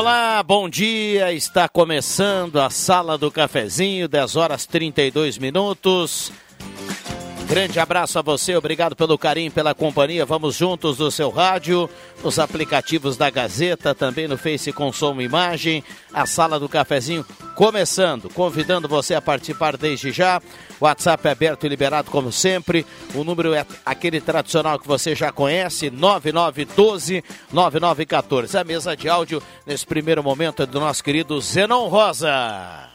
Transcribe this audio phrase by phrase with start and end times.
[0.00, 1.30] Olá, bom dia.
[1.30, 6.32] Está começando a Sala do Cafezinho, 10 horas 32 minutos.
[7.50, 10.24] Grande abraço a você, obrigado pelo carinho, pela companhia.
[10.24, 11.90] Vamos juntos no seu rádio,
[12.22, 15.82] nos aplicativos da Gazeta, também no Face e imagem.
[16.14, 20.40] A Sala do Cafezinho começando, convidando você a participar desde já.
[20.80, 22.86] WhatsApp é aberto e liberado como sempre.
[23.16, 28.56] O número é aquele tradicional que você já conhece, 9912 9914.
[28.56, 32.89] A mesa de áudio nesse primeiro momento é do nosso querido Zenon Rosa.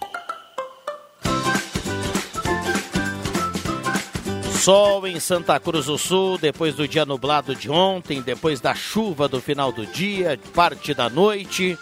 [4.66, 9.28] Sol em Santa Cruz do Sul, depois do dia nublado de ontem, depois da chuva
[9.28, 11.78] do final do dia, parte da noite.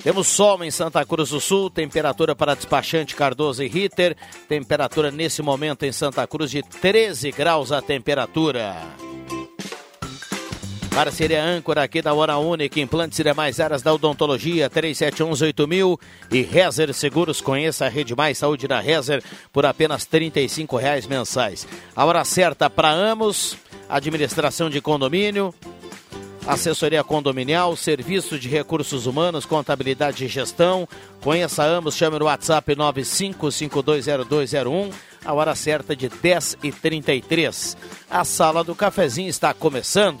[0.00, 4.16] Temos sol em Santa Cruz do Sul, temperatura para despachante Cardoso e Ritter,
[4.48, 8.76] temperatura nesse momento em Santa Cruz de 13 graus a temperatura.
[10.94, 15.98] Parceria âncora aqui da Hora Única, implantes e demais áreas da odontologia, 37118000
[16.30, 17.40] e Rezer Seguros.
[17.40, 20.30] Conheça a Rede Mais Saúde da Rezer por apenas R$
[20.78, 21.66] reais mensais.
[21.96, 23.56] A hora certa para Amos,
[23.88, 25.54] administração de condomínio,
[26.46, 30.86] assessoria condominial, serviço de recursos humanos, contabilidade e gestão.
[31.22, 34.92] Conheça Amos, chame no WhatsApp 95520201.
[35.24, 37.78] A hora certa de 10h33.
[38.10, 40.20] A sala do cafezinho está começando.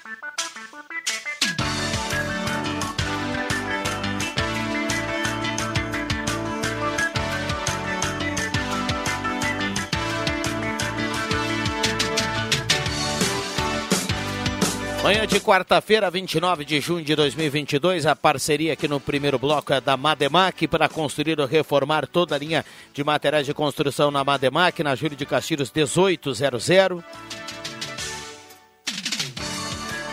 [15.03, 19.81] Manhã de quarta-feira, 29 de junho de 2022, a parceria aqui no primeiro bloco é
[19.81, 22.63] da Mademac para construir ou reformar toda a linha
[22.93, 26.69] de materiais de construção na Mademac, na Júlio de Castilhos 1800.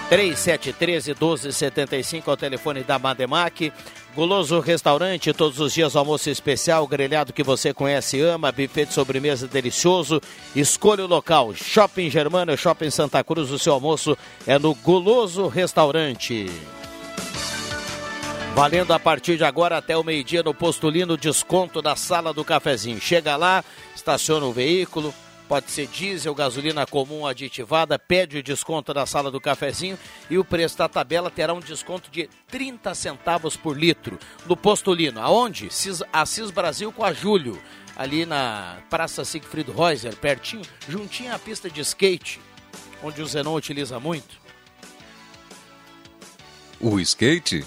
[0.08, 3.70] 3713 1275 é o telefone da Mademac.
[4.14, 8.94] Guloso Restaurante, todos os dias almoço especial, grelhado que você conhece e ama, buffet de
[8.94, 10.20] sobremesa delicioso.
[10.56, 16.50] Escolha o local, Shopping Germano, Shopping Santa Cruz, o seu almoço é no Guloso Restaurante.
[18.54, 23.00] Valendo a partir de agora até o meio-dia no Postulino, desconto da sala do cafezinho.
[23.00, 23.62] Chega lá,
[23.94, 25.14] estaciona o veículo,
[25.48, 29.98] Pode ser diesel, gasolina comum aditivada, pede o desconto da sala do cafezinho
[30.28, 34.18] e o preço da tabela terá um desconto de 30 centavos por litro.
[34.44, 35.70] No Postulino, aonde?
[36.12, 37.58] Assis Brasil com a Júlio,
[37.96, 42.38] ali na Praça Siegfried Reuser, pertinho, juntinho à pista de skate,
[43.02, 44.38] onde o Zenon utiliza muito.
[46.78, 47.64] O skate?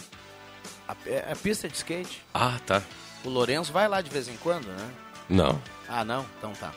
[0.87, 0.95] A,
[1.31, 2.21] a pista de skate.
[2.31, 2.83] Ah, tá.
[3.25, 4.91] O Lourenço vai lá de vez em quando, né?
[5.27, 5.59] Não.
[5.89, 6.25] Ah, não?
[6.37, 6.71] Então tá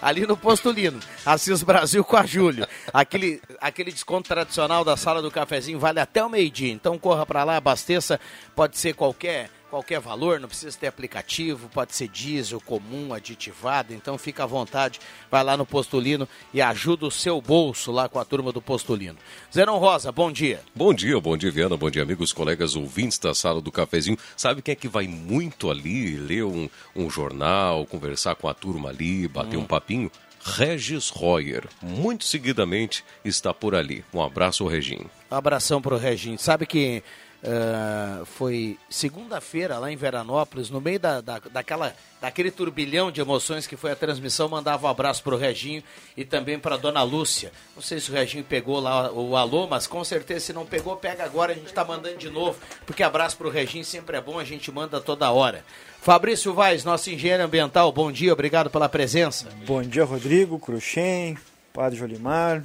[0.00, 1.00] ali no Postulino.
[1.24, 2.66] Assis Brasil com a Júlio.
[2.92, 6.72] Aquele, aquele desconto tradicional da sala do cafezinho vale até o meio-dia.
[6.72, 8.20] Então corra para lá, abasteça.
[8.54, 14.16] Pode ser qualquer qualquer valor, não precisa ter aplicativo, pode ser diesel, comum, aditivado, então
[14.16, 14.98] fica à vontade,
[15.30, 19.18] vai lá no Postulino e ajuda o seu bolso lá com a turma do Postulino.
[19.52, 20.62] Zerão Rosa, bom dia.
[20.74, 24.16] Bom dia, bom dia Viana, bom dia amigos, colegas ouvintes da sala do cafezinho.
[24.34, 28.88] Sabe quem é que vai muito ali, ler um, um jornal, conversar com a turma
[28.88, 29.60] ali, bater hum.
[29.60, 30.10] um papinho?
[30.42, 34.04] Regis Royer, muito seguidamente está por ali.
[34.14, 35.10] Um abraço, Reginho.
[35.30, 36.38] Um abração para o Reginho.
[36.38, 37.02] Sabe que
[37.42, 43.66] Uh, foi segunda-feira lá em Veranópolis, no meio da, da, daquela, daquele turbilhão de emoções
[43.66, 45.82] que foi a transmissão, mandava um abraço para o Reginho
[46.16, 47.52] e também para dona Lúcia.
[47.76, 50.96] Não sei se o Reginho pegou lá o alô, mas com certeza se não pegou,
[50.96, 54.20] pega agora, a gente está mandando de novo, porque abraço para o Reginho sempre é
[54.20, 55.64] bom, a gente manda toda hora.
[56.00, 59.48] Fabrício Vaz, nosso engenheiro ambiental, bom dia, obrigado pela presença.
[59.66, 61.36] Bom dia, Rodrigo, Cruxem,
[61.72, 62.64] Padre Jolimar,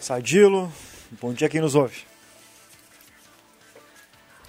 [0.00, 0.72] Sadilo,
[1.20, 2.05] bom dia quem nos ouve.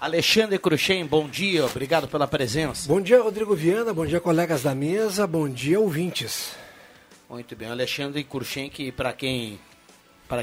[0.00, 2.86] Alexandre Cruxem, bom dia, obrigado pela presença.
[2.86, 6.52] Bom dia, Rodrigo Viana, bom dia, colegas da mesa, bom dia, ouvintes.
[7.28, 9.58] Muito bem, Alexandre Cruxem, que para quem,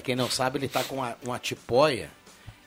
[0.04, 2.12] quem não sabe, ele está com uma, uma tipóia,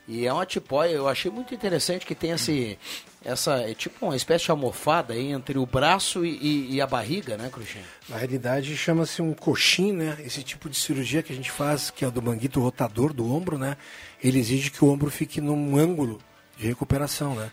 [0.07, 2.75] e é uma tipóia, eu achei muito interessante que tem esse,
[3.23, 6.87] essa, é tipo uma espécie de almofada aí entre o braço e, e, e a
[6.87, 7.83] barriga, né, Cruxem?
[8.09, 10.17] Na realidade, chama-se um coxim, né?
[10.25, 13.31] Esse tipo de cirurgia que a gente faz, que é o do manguito rotador do
[13.31, 13.77] ombro, né?
[14.23, 16.19] Ele exige que o ombro fique num ângulo
[16.59, 17.51] de recuperação, né?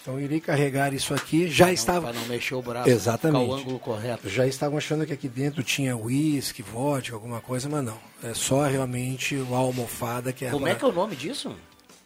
[0.00, 1.48] Então irei carregar isso aqui.
[1.48, 2.12] Já não, estava.
[2.12, 2.88] Para não mexer o braço.
[2.88, 3.50] Exatamente.
[3.50, 4.28] o ângulo correto.
[4.28, 7.98] Já estavam achando que aqui dentro tinha uísque, vodka, alguma coisa, mas não.
[8.22, 10.50] É só realmente a almofada que é.
[10.50, 11.56] Como é que é o nome disso?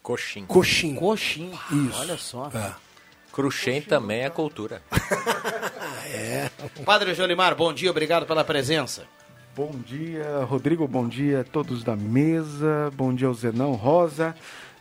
[0.01, 0.45] Coxim.
[0.45, 0.95] Coxim.
[0.95, 1.51] Coxim.
[1.71, 1.99] Isso.
[1.99, 2.49] Olha só.
[2.55, 2.73] É.
[3.31, 4.81] Cruxem também é cultura.
[6.11, 6.49] é.
[6.83, 9.03] Padre Jolimar, bom dia, obrigado pela presença.
[9.55, 14.33] Bom dia, Rodrigo, bom dia a todos da mesa, bom dia ao Zenão Rosa,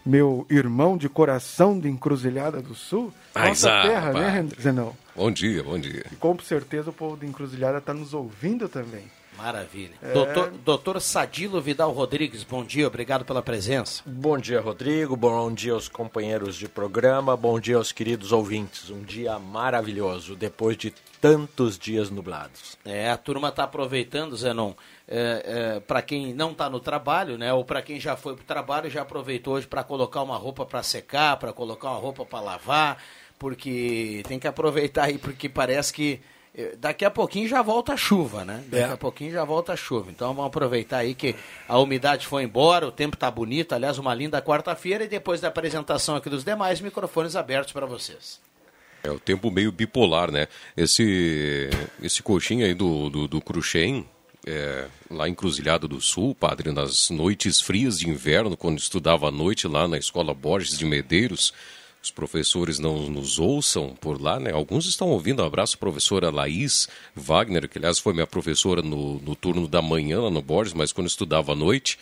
[0.09, 3.13] meu irmão de coração de Encruzilhada do Sul.
[3.35, 4.19] Ai, Nossa zá, terra, pá.
[4.19, 4.97] né, Zenão?
[5.15, 6.07] Bom dia, bom dia.
[6.11, 9.05] E com certeza o povo de Encruzilhada está nos ouvindo também.
[9.39, 9.95] Maravilha.
[10.03, 10.13] É.
[10.13, 14.03] Doutor, doutor Sadilo Vidal Rodrigues, bom dia, obrigado pela presença.
[14.05, 15.17] Bom dia, Rodrigo.
[15.17, 17.37] Bom dia aos companheiros de programa.
[17.37, 18.91] Bom dia aos queridos ouvintes.
[18.91, 22.77] Um dia maravilhoso, depois de tantos dias nublados.
[22.85, 24.73] É, a turma está aproveitando, Zenon,
[25.07, 28.43] é, é, para quem não está no trabalho, né, ou para quem já foi para
[28.43, 32.25] o trabalho, já aproveitou hoje para colocar uma roupa para secar, para colocar uma roupa
[32.25, 33.03] para lavar,
[33.39, 36.21] porque tem que aproveitar aí, porque parece que
[36.79, 38.63] daqui a pouquinho já volta a chuva, né?
[38.69, 38.87] Daqui É.
[38.93, 40.11] a pouquinho já volta a chuva.
[40.11, 41.35] Então vamos aproveitar aí que
[41.69, 45.49] a umidade foi embora, o tempo tá bonito, aliás, uma linda quarta-feira e depois da
[45.49, 48.41] apresentação aqui dos demais, microfones abertos para vocês.
[49.05, 50.49] É o tempo meio bipolar, né?
[50.77, 51.71] Esse,
[52.03, 54.05] esse coxinha aí do, do, do Cruxem,
[54.45, 59.31] é, lá em Cruzilhada do Sul, padre, nas noites frias de inverno, quando estudava à
[59.31, 61.55] noite lá na Escola Borges de Medeiros,
[62.03, 64.53] os professores não nos ouçam por lá, né?
[64.53, 65.43] Alguns estão ouvindo.
[65.43, 70.21] Um abraço, professora Laís Wagner, que aliás foi minha professora no, no turno da manhã
[70.21, 71.99] lá no Borges, mas quando estudava à noite,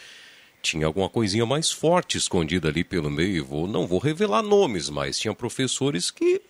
[0.63, 3.45] tinha alguma coisinha mais forte escondida ali pelo meio.
[3.45, 6.43] Vou, não vou revelar nomes, mas tinha professores que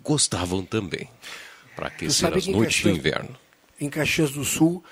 [0.00, 1.08] gostavam também,
[1.74, 3.36] para aquecer as noites do inverno.
[3.80, 4.82] em Caxias do Sul,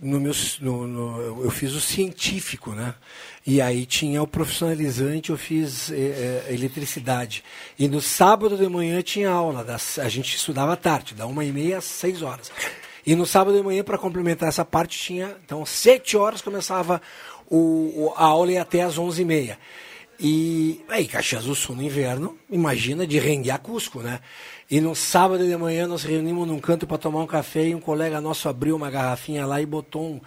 [0.00, 2.94] no meu, no- no- eu fiz o científico, né?
[3.46, 7.42] E aí tinha o profissionalizante, eu fiz eh, eh, eletricidade.
[7.78, 11.44] E no sábado de manhã tinha aula, das, a gente estudava à tarde, da uma
[11.44, 12.50] e meia às seis horas.
[13.06, 17.00] E no sábado de manhã, para complementar essa parte, tinha, então, sete horas começava
[17.50, 19.58] o, a aula e até às onze e meia.
[20.20, 24.20] E aí, Caxias do Sul no inverno, imagina de rengue a Cusco, né?
[24.70, 27.80] E no sábado de manhã nós reunimos num canto para tomar um café e um
[27.80, 30.20] colega nosso abriu uma garrafinha lá e botou um,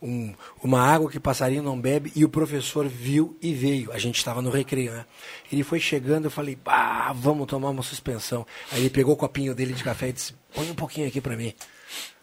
[0.00, 3.92] um- uma água que passarinho não bebe e o professor viu e veio.
[3.92, 5.04] A gente estava no recreio, né?
[5.52, 8.46] Ele foi chegando, eu falei, bah, vamos tomar uma suspensão.
[8.70, 11.36] Aí ele pegou o copinho dele de café e disse, põe um pouquinho aqui para
[11.36, 11.52] mim.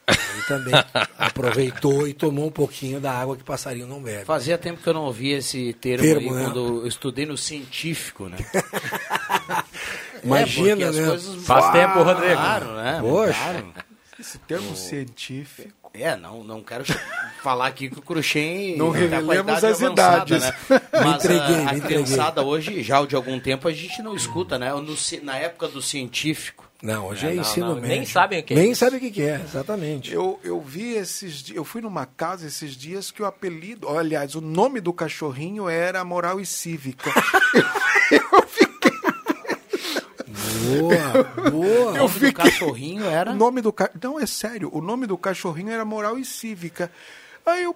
[0.08, 0.74] Ele também
[1.20, 4.26] aproveitou e tomou um pouquinho da água que passarinho não bebe.
[4.26, 6.44] Fazia tempo que eu não ouvia esse termo, Termo, aí, né?
[6.46, 8.38] quando eu estudei no científico, né?
[10.24, 11.08] Imagina, é, porque as né?
[11.08, 12.34] coisas Faz tempo, Rodrigo.
[12.36, 12.98] Claro, né?
[13.02, 13.40] Poxa.
[13.40, 13.74] Mudaram.
[14.20, 15.90] Esse termo científico.
[15.94, 16.84] É, não, não quero
[17.42, 20.44] falar aqui que o Cruxem Não tá a revelemos as avançada, idades.
[20.44, 20.54] Né?
[20.70, 21.82] Me Mas entreguei, a, me a entreguei.
[22.04, 24.72] criançada hoje, já de algum tempo, a gente não escuta, né?
[24.74, 26.70] No na época do científico.
[26.82, 27.90] Não, hoje É, é, não, ensino não, médio.
[27.90, 30.14] nem sabem o que é Nem sabem o que é, exatamente.
[30.14, 34.36] Eu, eu vi esses dias, eu fui numa casa esses dias que o apelido, aliás,
[34.36, 37.10] o nome do cachorrinho era Moral e Cívica.
[40.80, 41.92] Boa, boa.
[41.92, 43.32] O nome do cachorrinho era...
[43.32, 43.90] O nome do ca...
[44.02, 46.92] Não, é sério, o nome do cachorrinho era Moral e Cívica.
[47.46, 47.76] Aí eu,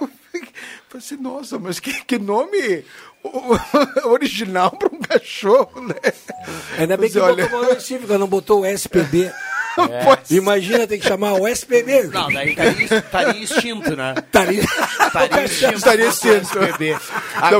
[0.00, 0.52] eu fiquei-
[0.88, 2.84] falei assim, nossa, mas que, que nome
[3.22, 3.56] o-
[4.10, 5.94] original para um cachorro, né?
[6.78, 9.30] Ainda bem que olha- botou Moral Cívica, não botou o SPB.
[10.04, 12.04] Pois- Imagina, tem que chamar o SPB.
[12.04, 14.14] Não, daí estaria, estaria extinto, né?
[14.16, 15.74] Estaria- Estaria extinto.
[15.76, 16.42] Estaria extinto.
[16.46, 16.90] SPB.
[16.92, 16.98] Não,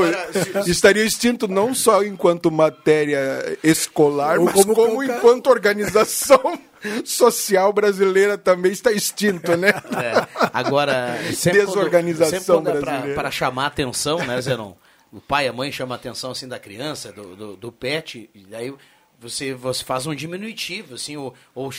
[0.04, 0.28] Agora,
[0.64, 6.58] se- estaria extinto não só enquanto matéria escolar, Ou mas como como, enquanto organização
[7.04, 9.68] social brasileira também está extinto, né?
[9.70, 13.14] É, agora, sempre Desorganização quando, é brasileira.
[13.14, 14.72] para chamar atenção, né, Zenon?
[15.12, 18.28] O pai e a mãe chamam a atenção assim da criança, do, do, do pet,
[18.34, 18.72] e daí
[19.18, 21.70] você, você faz um diminutivo, assim, ou, ou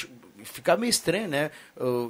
[0.49, 1.51] fica meio estranho, né?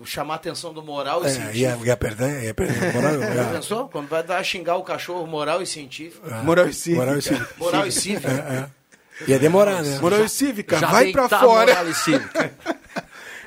[0.06, 1.58] Chamar a atenção do moral e É, científico.
[1.58, 2.94] ia, ia perder, ia perder.
[2.94, 3.90] Moral, Já ia- pensou?
[3.90, 6.28] Quando vai dar xingar o cachorro moral e científico.
[6.44, 7.02] Moral e cívica.
[7.06, 7.50] Moral e cívica.
[7.58, 8.28] Moral e cívico.
[8.28, 8.70] É,
[9.24, 9.30] é.
[9.32, 10.00] Ia demorar, né?
[10.00, 11.74] Moral e cívica, Já vai pra fora.
[11.74, 12.54] moral e cívica.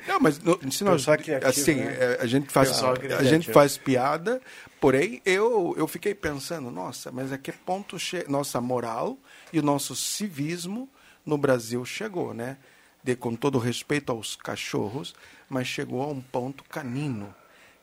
[0.09, 1.97] Não, mas no, se nós, criativo, assim, né?
[2.01, 4.41] é, a gente faz a gente faz piada,
[4.81, 9.19] Porém, eu, eu fiquei pensando, nossa, mas a que ponto nossa moral
[9.53, 10.89] e o nosso civismo
[11.25, 12.57] no Brasil chegou, né?
[13.03, 15.15] De, com todo respeito aos cachorros,
[15.49, 17.35] mas chegou a um ponto canino.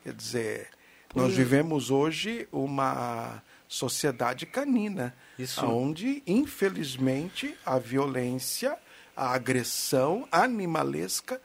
[0.04, 0.70] Quer dizer,
[1.14, 5.66] nós vivemos hoje uma sociedade canina, Isso.
[5.66, 8.78] onde, infelizmente, a violência,
[9.14, 11.40] a agressão animalesca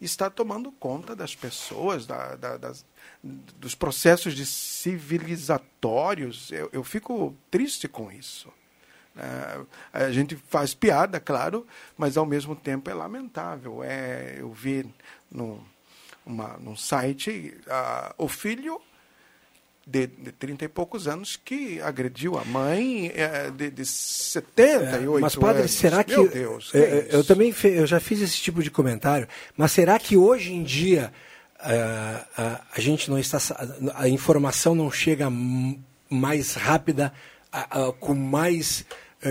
[0.00, 2.86] está tomando conta das pessoas, da, da, das,
[3.22, 6.52] dos processos de civilizatórios.
[6.52, 8.52] Eu, eu fico triste com isso.
[9.18, 13.82] É, a gente faz piada, claro, mas ao mesmo tempo é lamentável.
[13.82, 14.86] É, eu vi
[15.30, 15.60] no,
[16.24, 18.80] uma, num site uh, o filho
[19.88, 25.20] de, de 30 e poucos anos que agrediu a mãe é, de, de 78 é,
[25.20, 25.72] Mas, padre, anos.
[25.72, 26.12] será que.
[26.12, 29.98] Meu Deus, é, é eu também eu já fiz esse tipo de comentário, mas será
[29.98, 31.10] que hoje em dia
[31.58, 33.38] uh, uh, a gente não está.
[33.94, 35.28] A informação não chega
[36.10, 37.12] mais rápida,
[37.52, 38.84] uh, com mais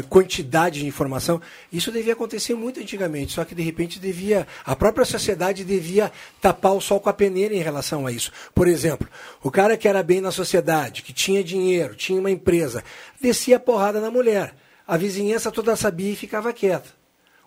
[0.09, 1.41] quantidade de informação.
[1.71, 6.73] Isso devia acontecer muito antigamente, só que de repente devia, a própria sociedade devia tapar
[6.73, 8.31] o sol com a peneira em relação a isso.
[8.53, 9.07] Por exemplo,
[9.41, 12.83] o cara que era bem na sociedade, que tinha dinheiro, tinha uma empresa,
[13.19, 14.53] descia a porrada na mulher.
[14.85, 16.89] A vizinhança toda sabia e ficava quieta.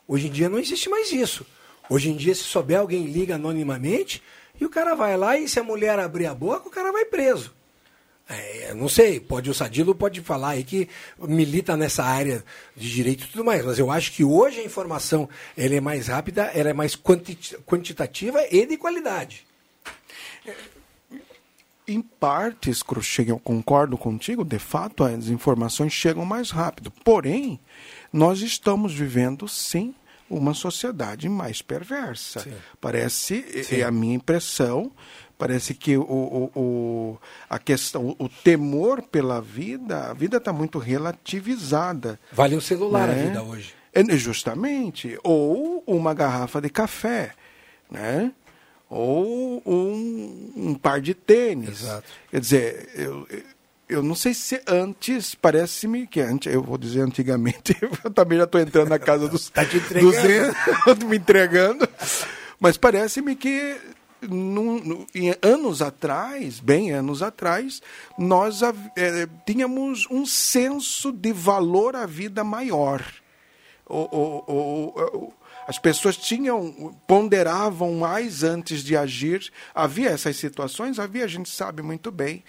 [0.07, 1.47] Hoje em dia não existe mais isso.
[1.89, 4.23] Hoje em dia, se souber, alguém liga anonimamente
[4.61, 7.05] e o cara vai lá e se a mulher abrir a boca, o cara vai
[7.05, 7.53] preso.
[8.33, 12.45] É, não sei, pode o Sadilo pode falar aí que milita nessa área
[12.77, 16.07] de direito e tudo mais, mas eu acho que hoje a informação ela é mais
[16.07, 19.45] rápida, ela é mais quantitativa e de qualidade.
[21.89, 26.93] Em partes, Cruxem, eu concordo contigo, de fato as informações chegam mais rápido.
[27.05, 27.59] Porém,
[28.13, 29.93] nós estamos vivendo, sim,
[30.29, 32.39] uma sociedade mais perversa.
[32.39, 32.53] Sim.
[32.81, 33.81] Parece, sim.
[33.81, 34.93] é a minha impressão,
[35.41, 37.19] Parece que o, o, o,
[37.49, 42.21] a questão, o temor pela vida, a vida está muito relativizada.
[42.31, 43.15] Vale um celular né?
[43.15, 43.75] a vida hoje.
[43.91, 45.19] É, justamente.
[45.25, 47.33] Ou uma garrafa de café,
[47.91, 48.33] né?
[48.91, 51.85] Ou um, um par de tênis.
[51.85, 52.05] Exato.
[52.31, 53.27] Quer dizer, eu,
[53.89, 58.45] eu não sei se antes, parece-me que antes, eu vou dizer antigamente, eu também já
[58.45, 60.55] estou entrando na casa dos, tá te entregando.
[60.95, 61.89] dos me entregando,
[62.61, 63.79] mas parece-me que
[64.23, 67.83] num, em anos atrás, bem anos atrás,
[68.19, 73.05] nós é, tínhamos um senso de valor à vida maior.
[73.87, 75.33] O, o, o,
[75.67, 79.53] as pessoas tinham ponderavam mais antes de agir.
[79.75, 82.45] Havia essas situações, havia, a gente sabe muito bem,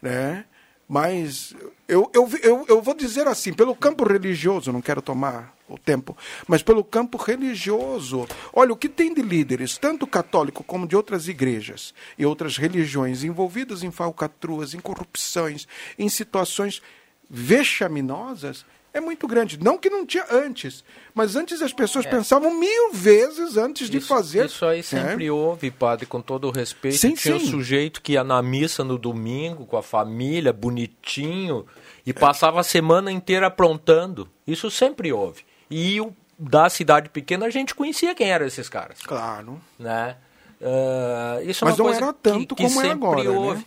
[0.00, 0.44] né?
[0.88, 1.54] Mas
[1.86, 6.16] eu, eu, eu, eu vou dizer assim, pelo campo religioso, não quero tomar o tempo,
[6.46, 8.26] mas pelo campo religioso.
[8.52, 13.24] Olha, o que tem de líderes, tanto católico como de outras igrejas e outras religiões,
[13.24, 15.66] envolvidos em falcatruas, em corrupções,
[15.98, 16.82] em situações
[17.28, 19.58] vexaminosas, é muito grande.
[19.62, 20.84] Não que não tinha antes,
[21.14, 22.10] mas antes as pessoas é.
[22.10, 24.46] pensavam mil vezes antes de fazer.
[24.46, 25.30] Isso aí sempre é.
[25.30, 26.98] houve, padre, com todo o respeito.
[26.98, 27.46] Sim, tinha sim.
[27.46, 31.66] o sujeito que ia na missa no domingo com a família, bonitinho,
[32.04, 34.28] e passava a semana inteira aprontando.
[34.46, 35.44] Isso sempre houve.
[35.70, 39.00] E o, da cidade pequena a gente conhecia quem eram esses caras.
[39.02, 39.60] Claro.
[39.78, 40.16] Né?
[40.60, 43.30] Uh, isso é Mas não era tanto que, que como é agora, né?
[43.30, 43.58] houve.
[43.58, 43.64] Né?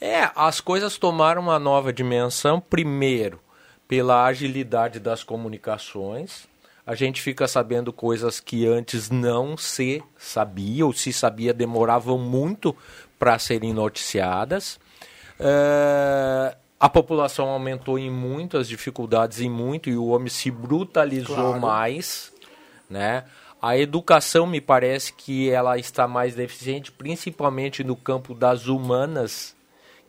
[0.00, 3.40] É, as coisas tomaram uma nova dimensão, primeiro,
[3.86, 6.48] pela agilidade das comunicações.
[6.84, 12.76] A gente fica sabendo coisas que antes não se sabia, ou se sabia demoravam muito
[13.16, 14.80] para serem noticiadas.
[15.38, 21.36] Uh, a população aumentou em muito, as dificuldades em muito, e o homem se brutalizou
[21.36, 21.60] claro.
[21.60, 22.32] mais,
[22.90, 23.22] né?
[23.62, 29.54] A educação me parece que ela está mais deficiente, principalmente no campo das humanas,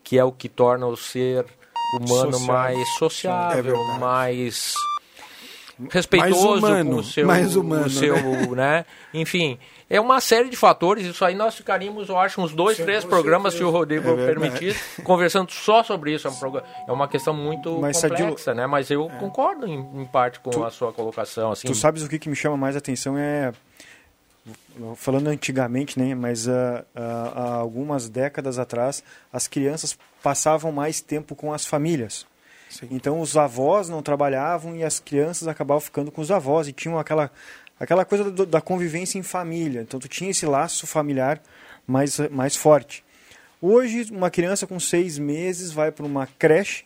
[0.03, 1.46] que é o que torna o ser
[2.01, 4.74] humano mais sociável, é mais
[5.89, 8.47] respeitoso mais humano, com o seu, mais humano, o seu, né?
[8.55, 8.85] né?
[9.13, 9.57] Enfim,
[9.89, 11.05] é uma série de fatores.
[11.05, 14.25] Isso aí nós ficaríamos, eu acho, uns dois, Sim, três programas, se o Rodrigo é
[14.25, 16.27] permitir, conversando só sobre isso.
[16.27, 16.31] É,
[16.87, 18.67] é uma questão muito Mas, complexa, Sadilo, né?
[18.67, 19.19] Mas eu é.
[19.19, 21.51] concordo em, em, parte com tu, a sua colocação.
[21.51, 21.67] Assim.
[21.67, 23.51] Tu sabes o que, que me chama mais atenção é
[24.95, 31.35] falando antigamente, né, mas uh, uh, há algumas décadas atrás, as crianças passavam mais tempo
[31.35, 32.25] com as famílias.
[32.74, 32.88] Sim.
[32.89, 36.98] Então os avós não trabalhavam e as crianças acabavam ficando com os avós e tinham
[36.98, 37.30] aquela
[37.80, 39.82] aquela coisa do, da convivência em família.
[39.82, 41.42] Então tu tinha esse laço familiar
[41.86, 43.03] mais, mais forte.
[43.62, 46.86] Hoje, uma criança com seis meses vai para uma creche,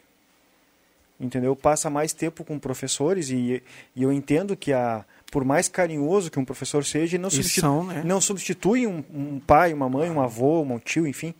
[1.19, 1.55] entendeu?
[1.55, 3.63] Passa mais tempo com professores e,
[3.95, 7.83] e eu entendo que a por mais carinhoso que um professor seja, não, substitu são,
[7.83, 8.01] né?
[8.05, 11.33] não substitui um, um, pai, uma mãe, um avô, um tio, enfim,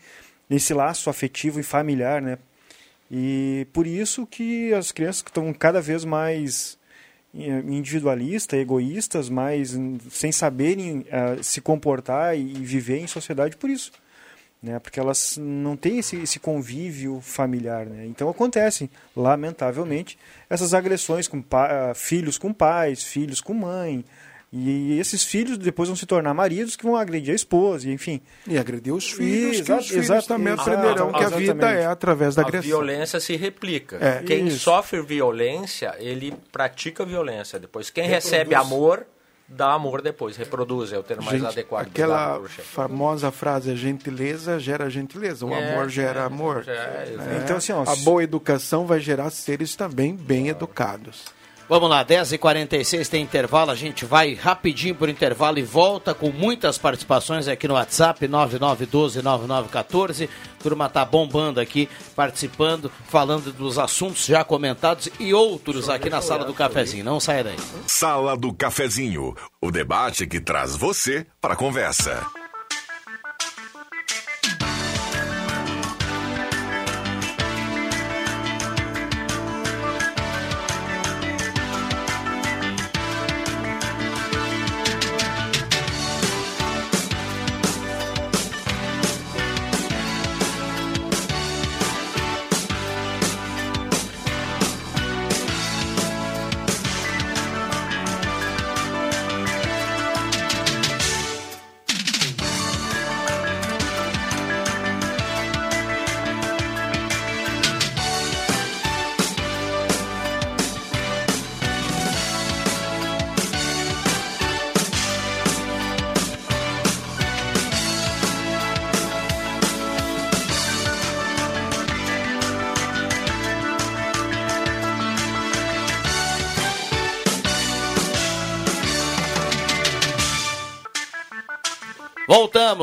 [0.50, 2.38] esse laço afetivo e familiar, né?
[3.10, 6.78] E por isso que as crianças estão cada vez mais
[7.34, 9.78] eh, individualistas, egoístas, mais
[10.10, 13.92] sem saberem uh, se comportar e viver em sociedade por isso.
[14.62, 14.80] Né?
[14.80, 17.86] Porque elas não têm esse, esse convívio familiar.
[17.86, 18.06] Né?
[18.08, 20.18] Então acontecem, lamentavelmente,
[20.50, 24.04] essas agressões com uh, filhos com pais, filhos com mãe,
[24.52, 28.22] e esses filhos depois vão se tornar maridos que vão agredir a esposa, enfim.
[28.48, 32.36] E agredir os filhos, e, que os filhos também aprenderão que a vida é através
[32.36, 32.62] da agressão.
[32.62, 33.98] A violência se replica.
[34.00, 34.60] É, quem isso.
[34.60, 37.60] sofre violência, ele pratica violência.
[37.60, 38.32] Depois, quem Reproduz.
[38.32, 39.06] recebe amor,
[39.50, 41.88] dá amor depois, reproduz, é o termo mais Gente, adequado.
[41.88, 46.64] Aquela famosa frase, gentileza gera gentileza, o é, amor gera é, amor.
[46.66, 51.36] É, então, assim, ó, a boa educação vai gerar seres também bem educados.
[51.70, 56.78] Vamos lá, 10h46 tem intervalo, a gente vai rapidinho por intervalo e volta com muitas
[56.78, 60.30] participações aqui no WhatsApp, 9912-9914.
[60.64, 66.46] Turma tá bombando aqui, participando, falando dos assuntos já comentados e outros aqui na Sala
[66.46, 67.04] do Cafezinho.
[67.04, 67.58] Não saia daí.
[67.86, 72.26] Sala do Cafezinho, o debate que traz você para a conversa.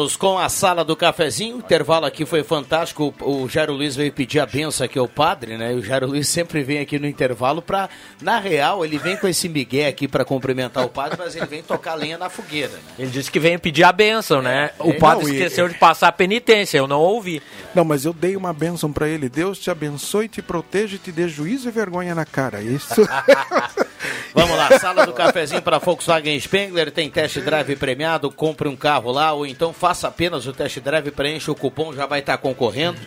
[0.04, 1.56] Voltamos com a sala do cafezinho.
[1.56, 3.14] O intervalo aqui foi fantástico.
[3.20, 5.72] O Jairo Luiz veio pedir a benção aqui ao padre, né?
[5.72, 7.88] E o Jairo Luiz sempre vem aqui no intervalo para,
[8.20, 11.62] na real, ele vem com esse migué aqui para cumprimentar o padre, mas ele vem
[11.62, 12.72] tocar lenha na fogueira.
[12.72, 12.78] Né?
[12.98, 14.72] Ele disse que vem pedir a benção, né?
[14.78, 15.70] É, o padre não, esqueceu e...
[15.70, 17.40] de passar a penitência, eu não ouvi.
[17.74, 19.28] Não, mas eu dei uma benção para ele.
[19.28, 22.60] Deus te abençoe, te proteja e te dê juízo e vergonha na cara.
[22.60, 22.94] Isso.
[24.34, 29.12] Vamos lá, sala do cafezinho para Volkswagen Spengler, tem test drive premiado, compre um carro
[29.12, 32.98] lá ou então faça apenas o test drive, preencha o cupom, já vai estar concorrendo.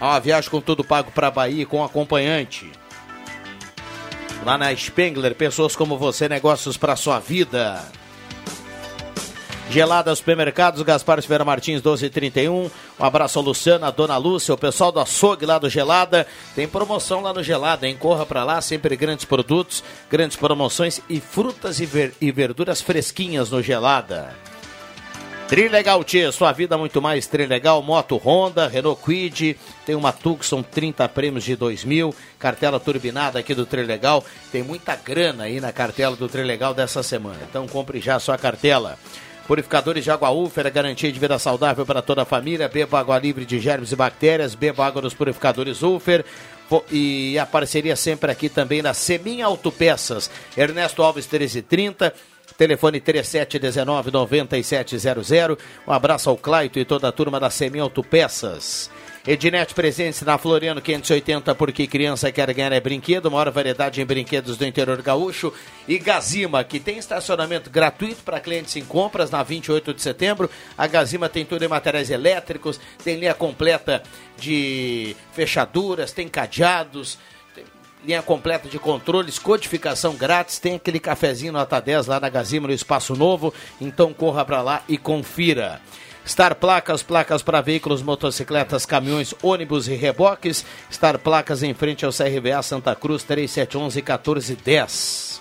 [0.00, 2.70] A uma viagem com tudo pago para Bahia com acompanhante.
[4.44, 7.80] Lá na Spengler, pessoas como você, negócios para sua vida.
[9.70, 12.70] Gelada Supermercados, Gaspar Silveira Martins, 1231.
[13.00, 16.26] Um abraço ao Luciana, a Dona Lúcia, o pessoal do açougue lá do Gelada.
[16.54, 17.96] Tem promoção lá no Gelada, hein?
[17.98, 23.50] Corra para lá, sempre grandes produtos, grandes promoções e frutas e, ver e verduras fresquinhas
[23.50, 24.34] no Gelada.
[25.48, 31.06] Trilegal Tia, sua vida muito mais Trilegal, Moto Honda, Renault Quid, tem uma Tucson 30
[31.10, 36.26] prêmios de 2000, cartela turbinada aqui do Trilegal, tem muita grana aí na cartela do
[36.26, 38.98] Trilegal dessa semana, então compre já a sua cartela.
[39.46, 42.68] Purificadores de água Ufer, garantia de vida saudável para toda a família.
[42.68, 44.54] Beba água livre de germes e bactérias.
[44.54, 46.24] Beba água dos purificadores Ufer.
[46.90, 50.30] E a parceria sempre aqui também na Semin Autopeças.
[50.56, 52.14] Ernesto Alves 1330.
[52.62, 55.58] Telefone 3719-9700.
[55.84, 58.88] Um abraço ao Claito e toda a turma da Semin Autopeças.
[59.26, 64.56] Ednet presente na Floriano 580, porque criança quer ganhar é brinquedo, maior variedade em brinquedos
[64.56, 65.52] do interior gaúcho.
[65.88, 70.48] E Gazima, que tem estacionamento gratuito para clientes em compras na 28 de setembro.
[70.78, 74.04] A Gazima tem tudo em materiais elétricos, tem linha completa
[74.38, 77.18] de fechaduras, tem cadeados,
[78.04, 82.74] linha completa de controles, codificação grátis, tem aquele cafezinho nota 10 lá na Gazima no
[82.74, 85.80] Espaço Novo, então corra para lá e confira.
[86.26, 90.64] Star Placas, placas para veículos, motocicletas, caminhões, ônibus e reboques.
[90.90, 95.31] Star Placas em frente ao CRVA Santa Cruz 3711 1410.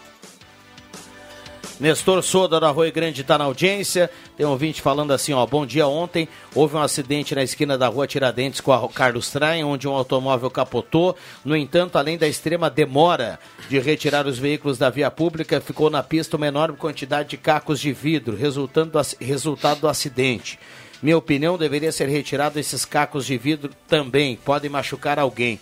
[1.81, 4.07] Nestor Soda do Arroio Grande está na audiência.
[4.37, 5.87] Tem um ouvinte falando assim, ó, bom dia.
[5.87, 9.91] Ontem houve um acidente na esquina da rua Tiradentes com a Carlos Traem, onde um
[9.91, 11.15] automóvel capotou.
[11.43, 16.03] No entanto, além da extrema demora de retirar os veículos da via pública, ficou na
[16.03, 20.59] pista uma enorme quantidade de cacos de vidro, resultando resultado do acidente.
[21.01, 25.59] Minha opinião, deveria ser retirado esses cacos de vidro também, podem machucar alguém.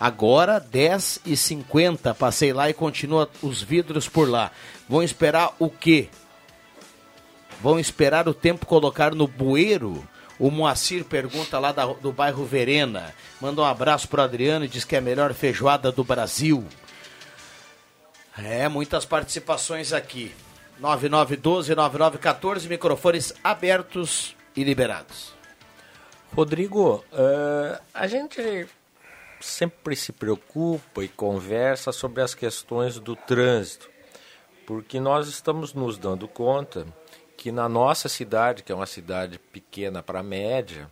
[0.00, 4.50] Agora, 10 e 50 passei lá e continua os vidros por lá.
[4.90, 6.08] Vão esperar o quê?
[7.62, 10.04] Vão esperar o tempo colocar no bueiro
[10.36, 13.14] O Moacir pergunta lá da- do bairro Verena.
[13.40, 16.66] Manda um abraço pro Adriano e diz que é a melhor feijoada do Brasil.
[18.38, 20.34] É, muitas participações aqui.
[20.80, 25.34] 9912-9914, microfones abertos e liberados.
[26.34, 28.66] Rodrigo, eh, a gente
[29.40, 33.90] sempre se preocupa e conversa sobre as questões do trânsito,
[34.70, 36.86] porque nós estamos nos dando conta
[37.36, 40.88] que na nossa cidade, que é uma cidade pequena para média,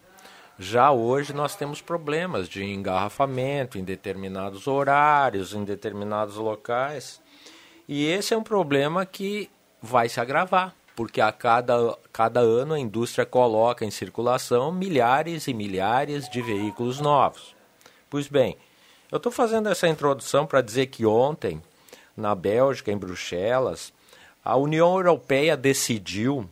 [0.58, 7.22] já hoje nós temos problemas de engarrafamento em determinados horários, em determinados locais.
[7.86, 9.48] E esse é um problema que
[9.80, 15.54] vai se agravar, porque a cada, cada ano a indústria coloca em circulação milhares e
[15.54, 17.54] milhares de veículos novos.
[18.10, 18.58] Pois bem,
[19.08, 21.62] eu estou fazendo essa introdução para dizer que ontem,
[22.18, 23.92] na Bélgica, em Bruxelas,
[24.44, 26.48] a União Europeia decidiu,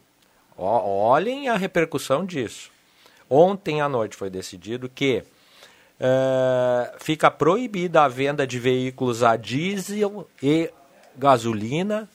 [0.57, 2.71] ó, olhem a repercussão disso.
[3.29, 5.25] Ontem à noite foi decidido que
[5.99, 10.71] eh, fica proibida a venda de veículos a diesel e
[11.17, 12.09] gasolina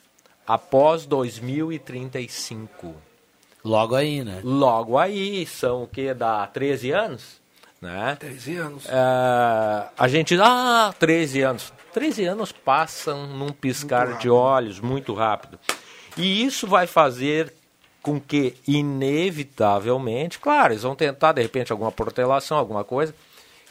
[0.48, 2.96] após 2035.
[3.64, 4.40] Logo aí, né?
[4.44, 6.14] Logo aí, são o que?
[6.14, 7.40] Dá 13 anos?
[7.82, 8.15] Né?
[8.20, 8.86] 13 anos.
[8.86, 11.74] É, a gente, ah, 13 anos.
[11.94, 15.60] 13 anos passam num piscar de olhos muito rápido.
[16.15, 17.54] E isso vai fazer
[18.02, 23.15] com que, inevitavelmente, claro, eles vão tentar, de repente, alguma protelação, alguma coisa,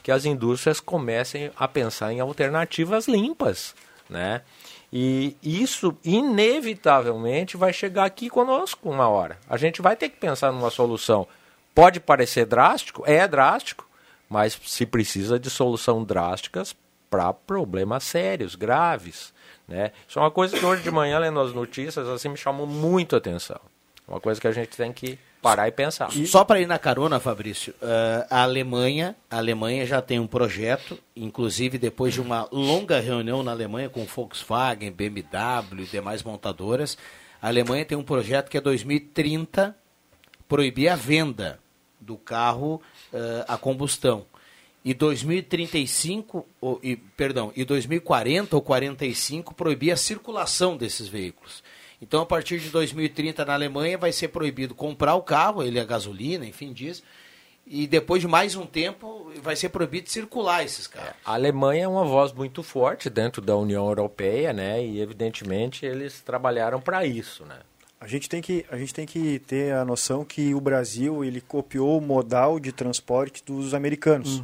[0.03, 3.75] que as indústrias comecem a pensar em alternativas limpas,
[4.09, 4.43] né?
[4.93, 9.39] E isso, inevitavelmente, vai chegar aqui conosco uma hora.
[9.49, 11.29] A gente vai ter que pensar numa solução.
[11.73, 13.89] Pode parecer drástico, é drástico,
[14.31, 16.75] mas se precisa de solução drásticas
[17.11, 19.35] para problemas sérios, graves.
[19.67, 19.91] Né?
[20.09, 23.17] Isso é uma coisa que hoje de manhã, lendo as notícias, assim, me chamou muito
[23.17, 23.61] a atenção.
[24.07, 26.11] Uma coisa que a gente tem que parar e pensar.
[26.27, 30.99] Só para ir na carona, Fabrício, eh, a Alemanha, a Alemanha já tem um projeto,
[31.17, 36.99] inclusive depois de uma longa reunião na Alemanha com Volkswagen, BMW e demais montadoras,
[37.41, 39.75] a Alemanha tem um projeto que é 2030
[40.47, 41.59] proibir a venda
[42.01, 44.25] do carro eh, a combustão.
[44.85, 51.63] E 2035, ou, e, perdão, e 2040 ou 45 proibir a circulação desses veículos.
[52.01, 55.85] Então, a partir de 2030 na Alemanha vai ser proibido comprar o carro, ele é
[55.85, 57.03] gasolina, enfim, diz.
[57.67, 61.15] E depois de mais um tempo vai ser proibido circular esses carros.
[61.25, 64.83] A Alemanha é uma voz muito forte dentro da União Europeia, né?
[64.85, 67.59] E evidentemente eles trabalharam para isso, né?
[68.01, 71.41] A gente, tem que, a gente tem que ter a noção que o Brasil ele
[71.41, 74.43] copiou o modal de transporte dos americanos.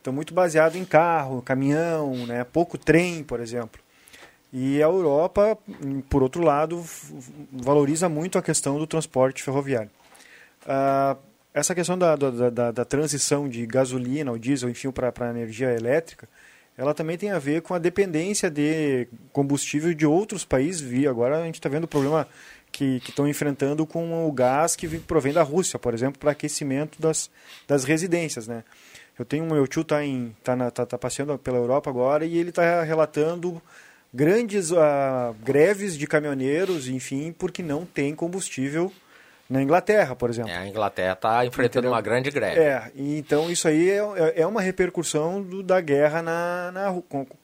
[0.00, 2.44] Então, muito baseado em carro, caminhão, né?
[2.44, 3.80] pouco trem, por exemplo.
[4.52, 5.58] E a Europa,
[6.08, 6.80] por outro lado,
[7.52, 9.90] valoriza muito a questão do transporte ferroviário.
[10.64, 11.16] Ah,
[11.52, 15.72] essa questão da, da, da, da transição de gasolina ou diesel, enfim, para a energia
[15.74, 16.28] elétrica,
[16.76, 20.82] ela também tem a ver com a dependência de combustível de outros países.
[20.82, 22.28] Vi agora a gente está vendo o problema
[22.76, 27.30] que estão enfrentando com o gás que provém da Rússia, por exemplo, para aquecimento das,
[27.66, 28.62] das residências, né?
[29.18, 32.36] Eu tenho meu tio tá em tá, na, tá, tá passeando pela Europa agora e
[32.36, 33.62] ele está relatando
[34.12, 38.92] grandes ah, greves de caminhoneiros, enfim, porque não tem combustível
[39.48, 40.50] na Inglaterra, por exemplo.
[40.50, 41.92] É, a Inglaterra está enfrentando Entendeu?
[41.92, 42.60] uma grande greve.
[42.60, 44.00] É, então isso aí é,
[44.42, 46.88] é- uma repercussão do- da guerra na, na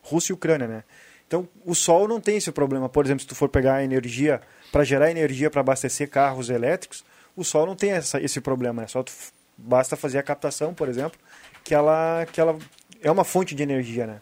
[0.03, 0.85] Rússia e Ucrânia, né?
[1.33, 2.90] Então, o sol não tem esse problema.
[2.90, 7.03] Por exemplo, se tu for pegar energia, para gerar energia para abastecer carros elétricos,
[7.35, 8.83] o sol não tem essa, esse problema.
[8.83, 9.11] É só tu,
[9.57, 11.18] basta fazer a captação, por exemplo,
[11.64, 12.59] que ela, que ela
[13.01, 14.21] é uma fonte de energia, né?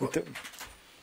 [0.00, 0.22] Então,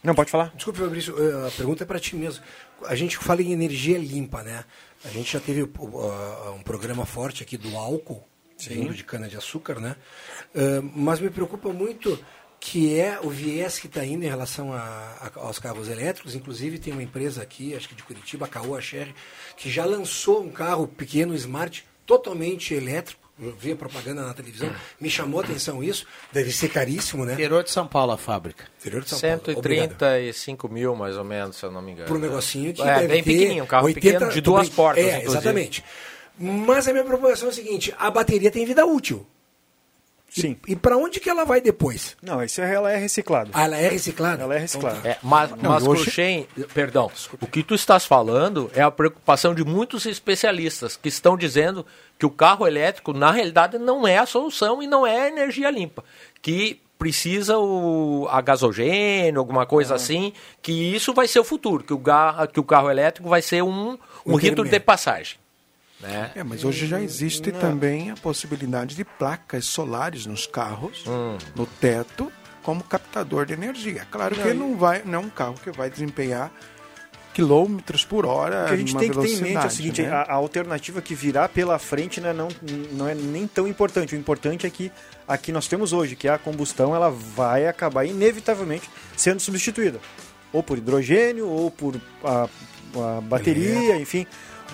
[0.03, 0.51] não, pode falar.
[0.55, 2.43] Desculpe, Fabrício, eh, a pergunta é para ti mesmo.
[2.87, 4.65] A gente fala em energia limpa, né?
[5.03, 8.27] A gente já teve uh, um programa forte aqui do álcool,
[8.67, 9.95] vindo de cana-de-açúcar, né?
[10.55, 12.19] Uh, mas me preocupa muito
[12.67, 16.33] que é o viés que está indo em relação a, a- aos carros elétricos.
[16.33, 19.13] Inclusive, tem uma empresa aqui, acho que de Curitiba, a Caoa Sherry,
[19.55, 23.23] que já lançou um carro pequeno, smart, totalmente elétrico.
[23.39, 26.07] Eu vi a propaganda na televisão, me chamou a atenção isso.
[26.33, 27.33] Deve ser caríssimo, né?
[27.33, 28.63] Interior de São Paulo, a fábrica.
[28.79, 29.41] Interior de São Paulo.
[29.59, 29.89] Obrigado.
[29.89, 32.07] 135 mil, mais ou menos, se eu não me engano.
[32.07, 34.69] Por um negocinho que É, deve bem ter pequenininho, um carro 80 pequeno, de duas
[34.69, 35.31] portas, É, inclusive.
[35.31, 35.83] exatamente.
[36.39, 39.27] Mas a minha preocupação é a seguinte, a bateria tem vida útil.
[40.41, 40.57] Sim.
[40.67, 42.17] E para onde que ela vai depois?
[42.21, 43.49] Não, isso é, ela é reciclada.
[43.53, 44.43] Ah, ela é reciclada?
[44.43, 44.99] Ela é reciclada.
[45.07, 49.63] É, mas, mas hoje- Cruxem, perdão, o que tu estás falando é a preocupação de
[49.63, 51.85] muitos especialistas que estão dizendo
[52.19, 56.03] que o carro elétrico, na realidade, não é a solução e não é energia limpa.
[56.41, 61.93] Que precisa o, a gasogênio, alguma coisa assim, que isso vai ser o futuro, que
[61.93, 65.37] o, ga, que o carro elétrico vai ser um, um rito de passagem.
[65.99, 66.31] Né?
[66.35, 67.59] É, mas hoje já existe Não.
[67.59, 71.37] também a possibilidade de placas solares nos carros, Hum.
[71.55, 72.31] no teto,
[72.61, 74.05] como captador de energia.
[74.11, 76.51] Claro que não vai, não é um carro que vai desempenhar
[77.33, 78.63] quilômetros por hora.
[78.63, 80.09] O que a gente tem que ter em mente é o seguinte, né?
[80.09, 82.47] a, a alternativa que virá pela frente né, não,
[82.93, 84.15] não é nem tão importante.
[84.15, 84.91] O importante é que
[85.27, 89.99] a que nós temos hoje, que é a combustão, ela vai acabar inevitavelmente sendo substituída.
[90.53, 92.47] Ou por hidrogênio, ou por a,
[92.95, 94.25] a bateria, enfim.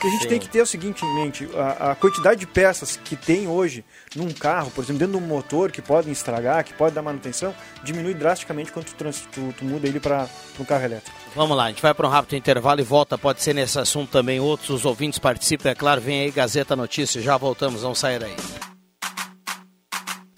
[0.02, 0.30] O que a gente Sim.
[0.30, 3.48] tem que ter é o seguinte em mente, a, a quantidade de peças que tem
[3.48, 3.86] hoje
[4.16, 7.54] num carro, por exemplo, dentro de um motor que podem estragar, que pode dar manutenção,
[7.84, 10.28] diminui drasticamente quando tu, trans- tu- tu muda ele para
[10.60, 11.16] um carro elétrico.
[11.36, 13.16] Vamos lá, a gente vai para um rápido intervalo e volta.
[13.16, 14.40] Pode ser nesse assunto também.
[14.40, 16.02] Outros ouvintes participam, é claro.
[16.02, 17.24] Vem aí Gazeta Notícias.
[17.24, 18.36] Já voltamos, vamos sair aí.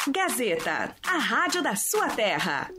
[0.09, 2.69] Gazeta, a rádio da sua terra.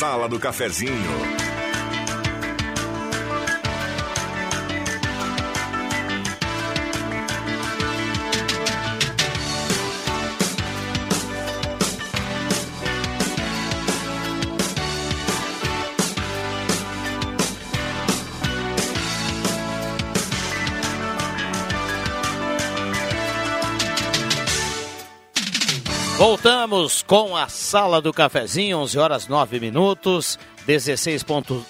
[0.00, 1.59] Sala do Cafezinho.
[26.20, 31.64] Voltamos com a Sala do Cafezinho, 11 horas 9 minutos, 16 ponto-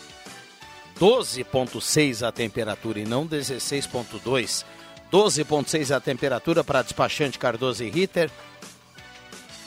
[0.99, 4.65] 12.6 a temperatura e não 16.2.
[5.13, 8.29] 12.6 a temperatura para despachante Cardoso e Ritter.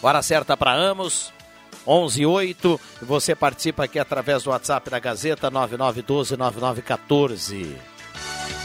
[0.02, 1.32] Hora certa para Amos.
[1.88, 2.78] 11:08.
[3.02, 7.78] E Você participa aqui através do WhatsApp da Gazeta 9912 9914.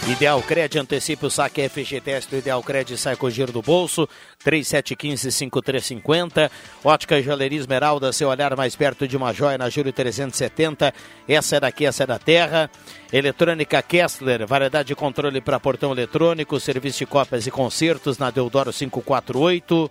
[0.09, 4.09] Ideal Cred antecipe o saque FGTS do Ideal Cred sai com o giro do bolso.
[4.43, 6.51] 3715-5350.
[6.83, 10.95] Ótica Joalheria Esmeralda, seu olhar mais perto de uma joia na Júlio 370.
[11.29, 12.71] Essa é daqui, essa é da terra.
[13.13, 18.73] Eletrônica Kessler, variedade de controle para portão eletrônico, serviço de cópias e concertos na Deodoro
[18.73, 19.91] 548.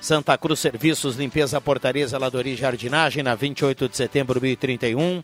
[0.00, 5.22] Santa Cruz Serviços, Limpeza, Portaria, Zeladoria e Jardinagem na 28 de setembro 1031.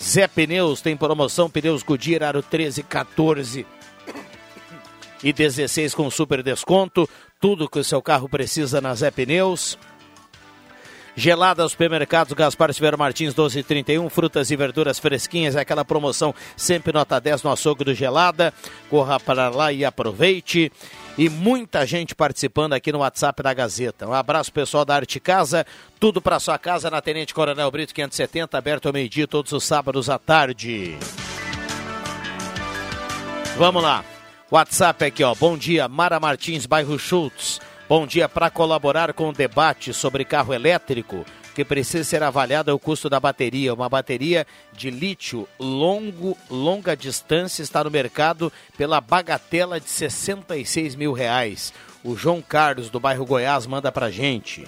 [0.00, 3.66] Zé Pneus tem promoção pneus Goodyear aro 13, 14
[5.22, 7.08] e 16 com super desconto.
[7.40, 9.78] Tudo que o seu carro precisa na Zé Pneus.
[11.16, 17.20] Gelada Supermercados Gaspar Silveira Martins 1231, frutas e verduras fresquinhas, é aquela promoção sempre nota
[17.20, 18.54] 10 no açougue do Gelada.
[18.88, 20.70] Corra para lá e aproveite.
[21.18, 24.06] E muita gente participando aqui no WhatsApp da Gazeta.
[24.06, 25.66] Um abraço pessoal da Arte Casa,
[25.98, 30.08] tudo para sua casa na Tenente Coronel Brito 570, aberto ao meio-dia todos os sábados
[30.08, 30.96] à tarde.
[33.56, 34.04] Vamos lá.
[34.48, 35.34] WhatsApp aqui, ó.
[35.34, 37.60] Bom dia, Mara Martins, bairro Schultz.
[37.88, 42.74] Bom dia para colaborar com o debate sobre carro elétrico, que precisa ser avaliado é
[42.74, 43.74] o custo da bateria.
[43.74, 51.12] Uma bateria de lítio longo, longa distância está no mercado pela bagatela de 66 mil
[51.12, 51.72] reais.
[52.04, 54.66] O João Carlos, do bairro Goiás, manda pra gente.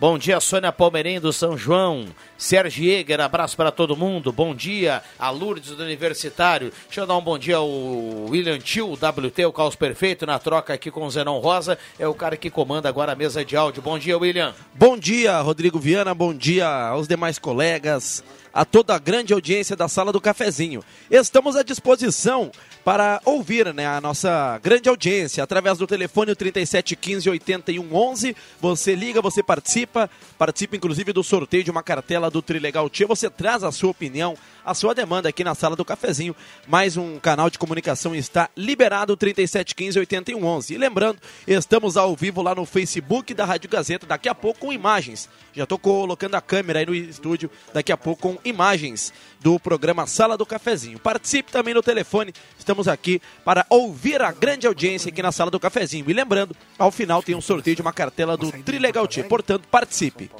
[0.00, 2.06] Bom dia, Sônia Palmeirim do São João.
[2.38, 4.32] Sérgio Jäger, abraço para todo mundo.
[4.32, 6.72] Bom dia, a Lourdes do Universitário.
[6.86, 10.72] Deixa eu dar um bom dia ao William Tio, WT, o Caos Perfeito, na troca
[10.72, 11.76] aqui com o Zenon Rosa.
[11.98, 13.82] É o cara que comanda agora a mesa de áudio.
[13.82, 14.54] Bom dia, William.
[14.72, 16.14] Bom dia, Rodrigo Viana.
[16.14, 20.82] Bom dia aos demais colegas, a toda a grande audiência da Sala do Cafezinho.
[21.10, 22.50] Estamos à disposição
[22.84, 28.36] para ouvir né, a nossa grande audiência através do telefone 3715 8111.
[28.60, 33.06] Você liga, você participa, participa inclusive do sorteio de uma cartela do Trilegal Tia.
[33.06, 34.36] Você traz a sua opinião,
[34.70, 36.34] a sua demanda aqui na Sala do Cafezinho.
[36.68, 40.74] Mais um canal de comunicação está liberado 3715 8111.
[40.74, 44.72] E lembrando, estamos ao vivo lá no Facebook da Rádio Gazeta, daqui a pouco com
[44.72, 45.28] imagens.
[45.52, 50.06] Já estou colocando a câmera aí no estúdio, daqui a pouco com imagens do programa
[50.06, 51.00] Sala do Cafezinho.
[51.00, 55.58] Participe também no telefone, estamos aqui para ouvir a grande audiência aqui na Sala do
[55.58, 56.08] Cafezinho.
[56.08, 60.30] E lembrando, ao final tem um sorteio de uma cartela do Trilegal Tia, portanto, participe.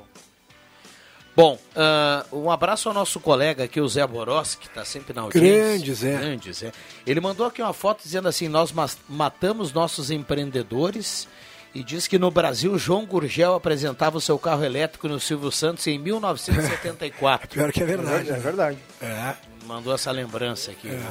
[1.41, 5.23] Bom, ah, um abraço ao nosso colega aqui, o Zé Boros, que está sempre na
[5.23, 5.49] audiência.
[5.51, 6.17] Grande Zé.
[6.19, 6.71] Grande Zé.
[7.07, 11.27] Ele mandou aqui uma foto dizendo assim: Nós mas- matamos nossos empreendedores
[11.75, 15.87] e diz que no Brasil João Gurgel apresentava o seu carro elétrico no Silvio Santos
[15.87, 17.49] em 1974.
[17.49, 18.29] Pior que é verdade.
[18.31, 18.79] É verdade.
[19.01, 19.35] É.
[19.65, 20.89] Mandou essa lembrança aqui.
[20.89, 21.11] né?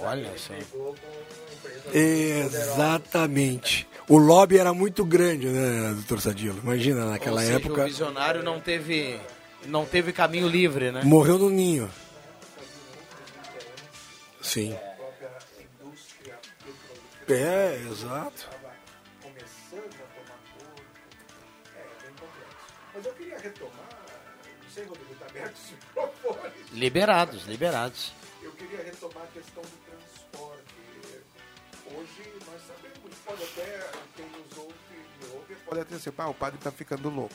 [0.00, 0.52] Olha só.
[1.94, 3.88] Exatamente.
[4.08, 6.58] O lobby era muito grande, né, doutor Sadilo?
[6.62, 7.82] Imagina, naquela Ou seja, época.
[7.82, 9.18] o visionário não teve,
[9.66, 11.02] não teve caminho livre, né?
[11.04, 11.88] Morreu no ninho.
[14.40, 14.76] Sim.
[17.28, 18.48] É, exato.
[22.94, 23.88] Mas eu queria retomar,
[24.74, 26.52] sei, Rodrigo, está aberto os microfones.
[26.72, 28.12] Liberados, liberados.
[28.42, 30.71] Eu queria retomar a questão do transporte.
[31.86, 36.58] Hoje nós sabemos, pode até, quem nos ouve, ouve pode até ser, ah, o padre
[36.58, 37.34] está ficando louco.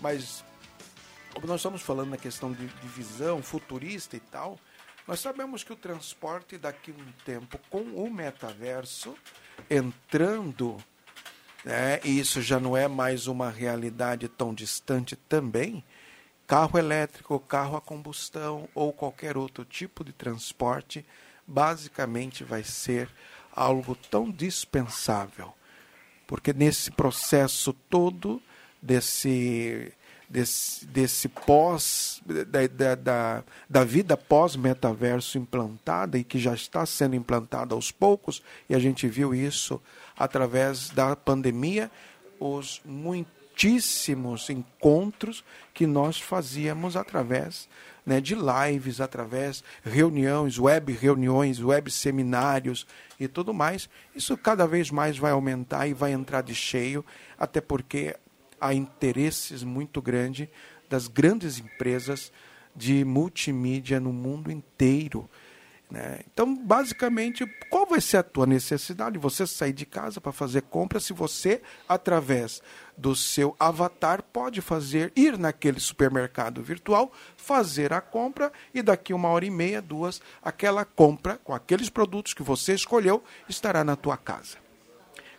[0.00, 0.44] Mas,
[1.32, 4.58] como nós estamos falando na questão de, de visão futurista e tal,
[5.06, 9.14] nós sabemos que o transporte daqui a um tempo, com o metaverso
[9.70, 10.76] entrando,
[11.64, 15.84] né, e isso já não é mais uma realidade tão distante também,
[16.46, 21.04] carro elétrico, carro a combustão ou qualquer outro tipo de transporte,
[21.46, 23.08] basicamente vai ser
[23.54, 25.52] algo tão dispensável.
[26.26, 28.42] Porque nesse processo todo
[28.82, 29.92] desse
[30.28, 37.14] desse, desse pós da, da, da, da vida pós-metaverso implantada e que já está sendo
[37.14, 39.80] implantada aos poucos, e a gente viu isso
[40.16, 41.90] através da pandemia,
[42.40, 42.80] os
[43.54, 47.68] muitíssimos encontros que nós fazíamos através
[48.04, 52.84] né, de lives, através reuniões, web reuniões, web seminários
[53.18, 53.88] e tudo mais.
[54.14, 57.04] Isso cada vez mais vai aumentar e vai entrar de cheio,
[57.38, 58.16] até porque
[58.60, 60.48] há interesses muito grandes
[60.90, 62.32] das grandes empresas
[62.74, 65.30] de multimídia no mundo inteiro.
[65.94, 66.22] Né?
[66.32, 69.16] Então, basicamente, qual vai ser a tua necessidade?
[69.16, 72.60] Você sair de casa para fazer compra se você, através
[72.98, 79.28] do seu avatar, pode fazer, ir naquele supermercado virtual, fazer a compra e daqui uma
[79.28, 84.16] hora e meia, duas, aquela compra com aqueles produtos que você escolheu estará na tua
[84.16, 84.64] casa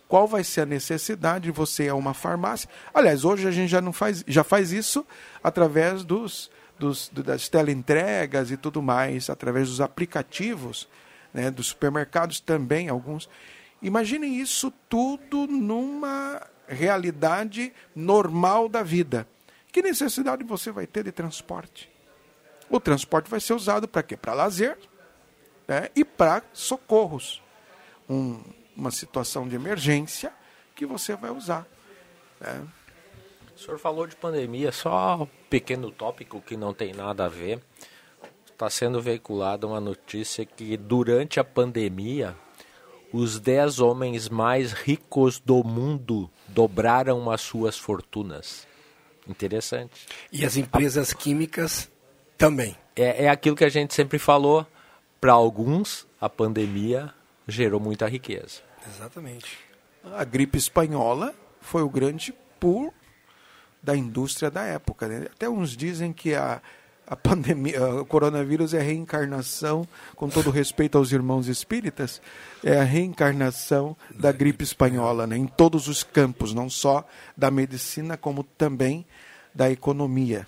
[0.08, 2.70] qual vai ser a necessidade de você a uma farmácia.
[2.94, 5.04] Aliás, hoje a gente já não faz, já faz isso
[5.42, 10.88] através dos, dos das teleentregas e tudo mais, através dos aplicativos,
[11.32, 13.28] né, dos supermercados também, alguns.
[13.82, 19.26] Imaginem isso tudo numa realidade normal da vida.
[19.70, 21.90] Que necessidade você vai ter de transporte?
[22.68, 24.16] O transporte vai ser usado para quê?
[24.16, 24.76] Para lazer
[25.68, 27.42] né, e para socorros.
[28.08, 28.42] Um,
[28.76, 30.32] uma situação de emergência
[30.74, 31.66] que você vai usar.
[32.40, 32.62] Né?
[33.56, 37.58] O senhor falou de pandemia, só um pequeno tópico que não tem nada a ver.
[38.44, 42.36] Está sendo veiculada uma notícia que durante a pandemia
[43.10, 48.68] os 10 homens mais ricos do mundo dobraram as suas fortunas.
[49.26, 50.06] Interessante.
[50.30, 51.90] E as empresas químicas
[52.36, 52.76] também.
[52.94, 54.66] É, é aquilo que a gente sempre falou.
[55.18, 57.12] Para alguns, a pandemia
[57.48, 58.60] gerou muita riqueza.
[58.86, 59.58] Exatamente.
[60.04, 62.92] A gripe espanhola foi o grande pulo
[63.82, 65.08] da indústria da época.
[65.08, 65.26] Né?
[65.32, 66.60] Até uns dizem que a,
[67.06, 72.20] a pandemia, o coronavírus é a reencarnação, com todo respeito aos irmãos espíritas,
[72.64, 75.36] é a reencarnação da gripe espanhola, né?
[75.36, 79.06] em todos os campos, não só da medicina, como também
[79.54, 80.46] da economia.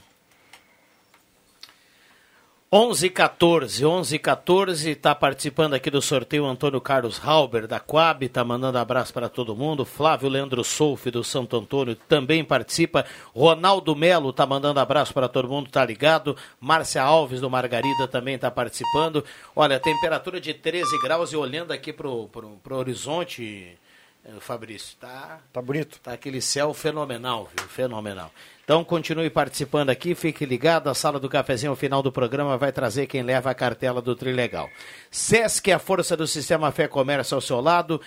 [2.70, 8.44] 11 14, 11 14, está participando aqui do sorteio Antônio Carlos Halber da Coab, está
[8.44, 9.86] mandando abraço para todo mundo.
[9.86, 13.06] Flávio Leandro Solfi do Santo Antônio também participa.
[13.34, 16.36] Ronaldo Melo está mandando abraço para todo mundo, tá ligado.
[16.60, 19.24] Márcia Alves do Margarida também está participando.
[19.56, 23.78] Olha, temperatura de 13 graus e olhando aqui pro, pro, pro horizonte,
[24.22, 25.98] eh, Fabrício, tá, tá bonito.
[26.00, 27.66] Tá aquele céu fenomenal, viu?
[27.66, 28.30] Fenomenal.
[28.68, 32.70] Então continue participando aqui, fique ligado, a sala do cafezinho ao final do programa vai
[32.70, 34.68] trazer quem leva a cartela do Trilegal.
[35.10, 37.98] Sesc, a força do sistema Fé Comércio ao seu lado.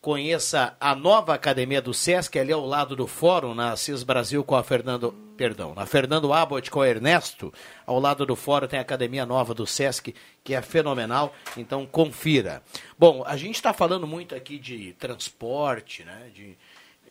[0.00, 4.54] Conheça a nova academia do Sesc, ali ao lado do fórum, na Assis Brasil com
[4.54, 7.52] a Fernando, perdão, na Fernando Abbott com o Ernesto.
[7.84, 12.62] Ao lado do fórum tem a academia nova do Sesc, que é fenomenal, então confira.
[12.96, 16.56] Bom, a gente está falando muito aqui de transporte, né, de,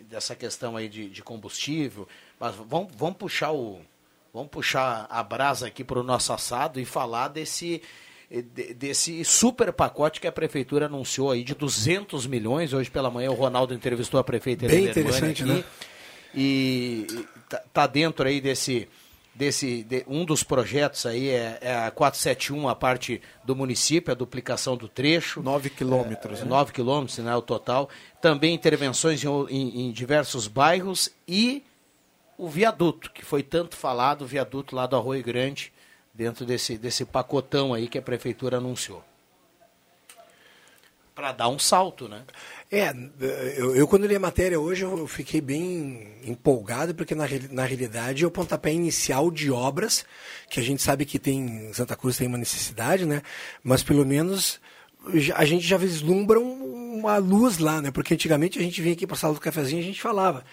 [0.09, 2.07] dessa questão aí de, de combustível.
[2.39, 3.81] Mas vamos, vamos puxar o.
[4.33, 7.81] Vamos puxar a brasa aqui para o nosso assado e falar desse,
[8.75, 12.71] desse super pacote que a prefeitura anunciou aí de 200 milhões.
[12.71, 15.63] Hoje pela manhã o Ronaldo entrevistou a prefeita Bem interessante, aqui, né?
[16.35, 17.07] E
[17.49, 18.87] tá, tá dentro aí desse
[19.37, 24.15] desse de, um dos projetos aí é, é, a 471, a parte do município, a
[24.15, 25.41] duplicação do trecho.
[25.41, 26.41] 9 quilômetros.
[26.41, 27.87] É, 9 quilômetros, né, o total.
[28.19, 31.63] Também intervenções em, em, em diversos bairros e
[32.37, 35.71] o viaduto, que foi tanto falado, o viaduto lá do Arroio Grande,
[36.13, 39.03] dentro desse, desse pacotão aí que a prefeitura anunciou.
[41.17, 42.21] Para dar um salto, né?
[42.71, 42.93] É,
[43.57, 48.23] eu, eu, quando li a matéria hoje eu fiquei bem empolgado, porque na, na realidade
[48.23, 50.05] é o pontapé inicial de obras,
[50.47, 53.23] que a gente sabe que tem, Santa Cruz tem uma necessidade, né?
[53.63, 54.59] Mas pelo menos
[55.33, 57.89] a gente já vislumbra uma luz lá, né?
[57.89, 60.45] Porque antigamente a gente vinha aqui para a sala do cafezinho e a gente falava,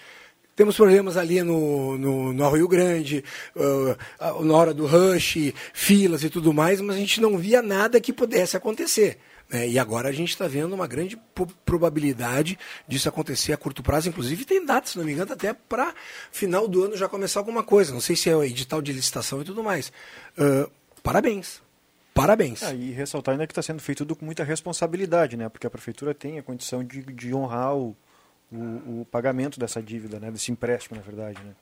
[0.57, 3.23] Temos problemas ali no, no, no Rio Grande,
[3.55, 8.01] uh, na hora do rush, filas e tudo mais, mas a gente não via nada
[8.01, 9.19] que pudesse acontecer.
[9.49, 9.69] Né?
[9.69, 11.19] E agora a gente está vendo uma grande
[11.65, 14.09] probabilidade disso acontecer a curto prazo.
[14.09, 15.95] Inclusive tem data, se não me engano, até para
[16.33, 17.93] final do ano já começar alguma coisa.
[17.93, 19.93] Não sei se é edital de licitação e tudo mais.
[20.39, 20.71] Uh,
[21.03, 21.63] parabéns.
[22.15, 22.63] Parabéns.
[22.63, 25.49] Ah, e ressaltar ainda que está sendo feito tudo com muita responsabilidade, né?
[25.49, 27.97] Porque a prefeitura tem a condição de, de honrar o,
[28.53, 30.31] o, o, pagamento dessa dívida, né?
[30.31, 31.55] Desse empréstimo, na verdade, né?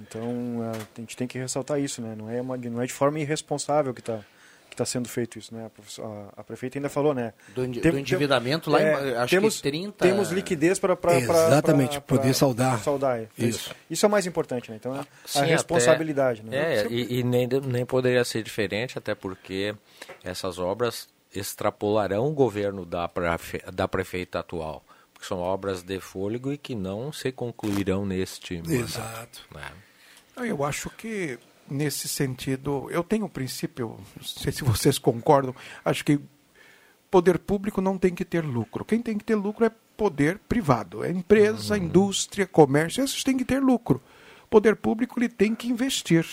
[0.00, 2.14] Então a gente tem que ressaltar isso, né?
[2.16, 4.24] Não é, uma, não é de forma irresponsável que está
[4.70, 5.70] que está sendo feito isso, né?
[5.98, 7.34] A, a, prefeita ainda falou, né?
[7.54, 10.04] Do, Tem, do endividamento lá, é, acho temos, que 30...
[10.04, 10.96] Temos liquidez para...
[11.18, 12.78] Exatamente, pra, poder saudar.
[12.78, 13.20] saudar.
[13.36, 13.74] Isso.
[13.90, 14.76] isso é o mais importante, né?
[14.78, 16.76] Então, é Sim, a responsabilidade, até, né?
[16.76, 19.74] É, e, e, nem, nem poderia ser diferente, até porque
[20.24, 24.84] essas obras extrapolarão o governo da, prefe, da prefeita atual.
[25.12, 28.72] Porque são obras de fôlego e que não se concluirão neste mandato.
[28.72, 29.40] Exato.
[29.54, 30.48] Né?
[30.48, 31.38] Eu acho que
[31.68, 35.54] nesse sentido, eu tenho um princípio, não sei se vocês concordam,
[35.84, 36.20] acho que
[37.10, 38.84] poder público não tem que ter lucro.
[38.84, 41.84] Quem tem que ter lucro é poder privado, é empresa, uhum.
[41.84, 44.00] indústria, comércio, esses têm que ter lucro.
[44.48, 46.26] Poder público ele tem que investir.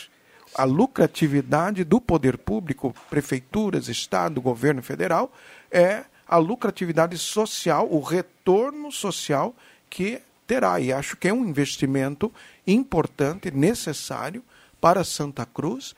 [0.56, 5.32] A lucratividade do poder público, prefeituras, estado, governo federal,
[5.70, 9.56] é a lucratividade social, o retorno social
[9.90, 10.80] que terá.
[10.80, 12.32] E acho que é um investimento
[12.66, 14.44] importante, necessário,
[14.88, 15.94] para Santa Cruz.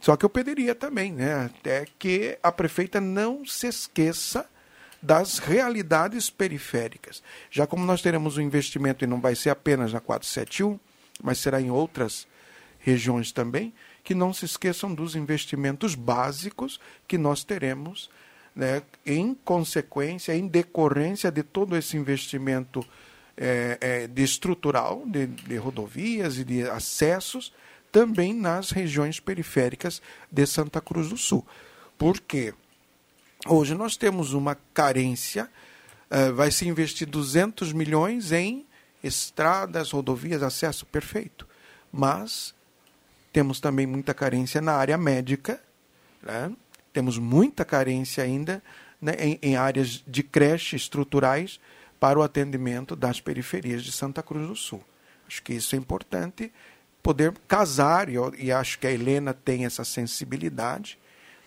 [0.00, 4.44] Só que eu pediria também, né, até que a prefeita não se esqueça
[5.00, 7.22] das realidades periféricas.
[7.52, 10.78] Já como nós teremos um investimento e não vai ser apenas na 471,
[11.22, 12.26] mas será em outras
[12.80, 13.72] regiões também,
[14.02, 18.10] que não se esqueçam dos investimentos básicos que nós teremos
[18.56, 22.84] né, em consequência, em decorrência de todo esse investimento
[23.36, 27.52] é, é, de estrutural, de, de rodovias e de acessos,
[27.92, 31.46] também nas regiões periféricas de Santa Cruz do Sul.
[31.98, 32.54] Porque
[33.46, 35.48] hoje nós temos uma carência,
[36.10, 38.66] uh, vai se investir 200 milhões em
[39.04, 41.46] estradas, rodovias, acesso, perfeito.
[41.92, 42.54] Mas
[43.32, 45.62] temos também muita carência na área médica,
[46.22, 46.50] né?
[46.92, 48.62] temos muita carência ainda
[49.00, 51.60] né, em, em áreas de creche estruturais
[52.00, 54.82] para o atendimento das periferias de Santa Cruz do Sul.
[55.26, 56.52] Acho que isso é importante
[57.02, 60.98] poder casar, e, eu, e acho que a Helena tem essa sensibilidade,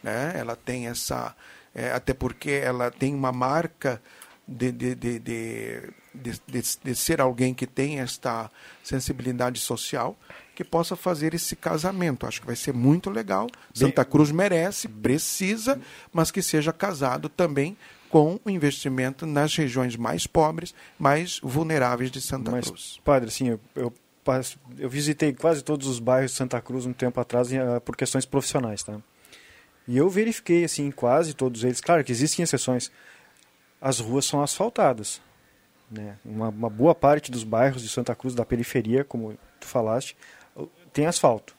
[0.04, 0.34] né?
[0.36, 1.36] ela tem essa.
[1.74, 4.02] É, até porque ela tem uma marca
[4.48, 5.82] de, de, de, de,
[6.14, 8.50] de, de ser alguém que tem esta
[8.84, 10.18] sensibilidade social,
[10.54, 12.26] que possa fazer esse casamento.
[12.26, 13.48] Acho que vai ser muito legal.
[13.74, 15.80] Santa Cruz merece, precisa,
[16.14, 17.76] mas que seja casado também
[18.10, 23.00] com o investimento nas regiões mais pobres, mais vulneráveis de Santa mas, Cruz.
[23.04, 23.94] Padre, assim, eu, eu
[24.78, 28.26] eu visitei quase todos os bairros de Santa Cruz um tempo atrás uh, por questões
[28.26, 29.00] profissionais, tá?
[29.88, 31.80] E eu verifiquei assim quase todos eles.
[31.80, 32.92] Claro que existem exceções.
[33.80, 35.22] As ruas são asfaltadas,
[35.92, 36.18] né?
[36.26, 40.18] Uma, uma boa parte dos bairros de Santa Cruz da periferia, como tu falaste,
[40.92, 41.56] tem asfalto.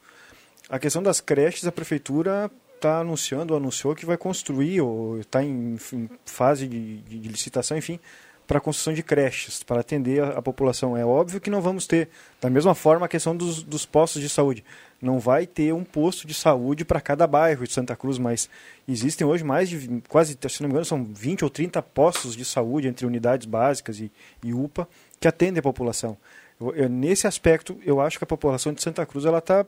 [0.69, 5.77] A questão das creches, a prefeitura está anunciando, anunciou que vai construir ou está em,
[5.93, 7.99] em, fase de, de, de licitação, enfim,
[8.47, 10.95] para a construção de creches, para atender a, a, população.
[10.95, 12.07] É óbvio que não vamos ter,
[12.39, 14.63] da mesma forma, a questão dos, dos postos de saúde.
[15.01, 18.49] Não vai ter um posto de saúde para cada bairro de Santa Cruz, mas
[18.87, 22.45] existem hoje mais de, quase, se não me engano, são 20 ou 30 postos de
[22.45, 24.09] saúde entre unidades básicas e,
[24.41, 24.87] e UPA
[25.19, 26.17] que atendem a população.
[26.59, 29.65] Eu, eu, nesse aspecto, eu acho que a população de Santa Cruz ela está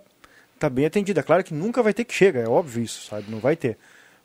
[0.57, 1.21] tá bem atendida.
[1.21, 3.29] Claro que nunca vai ter que chegar, é óbvio isso, sabe?
[3.29, 3.77] Não vai ter.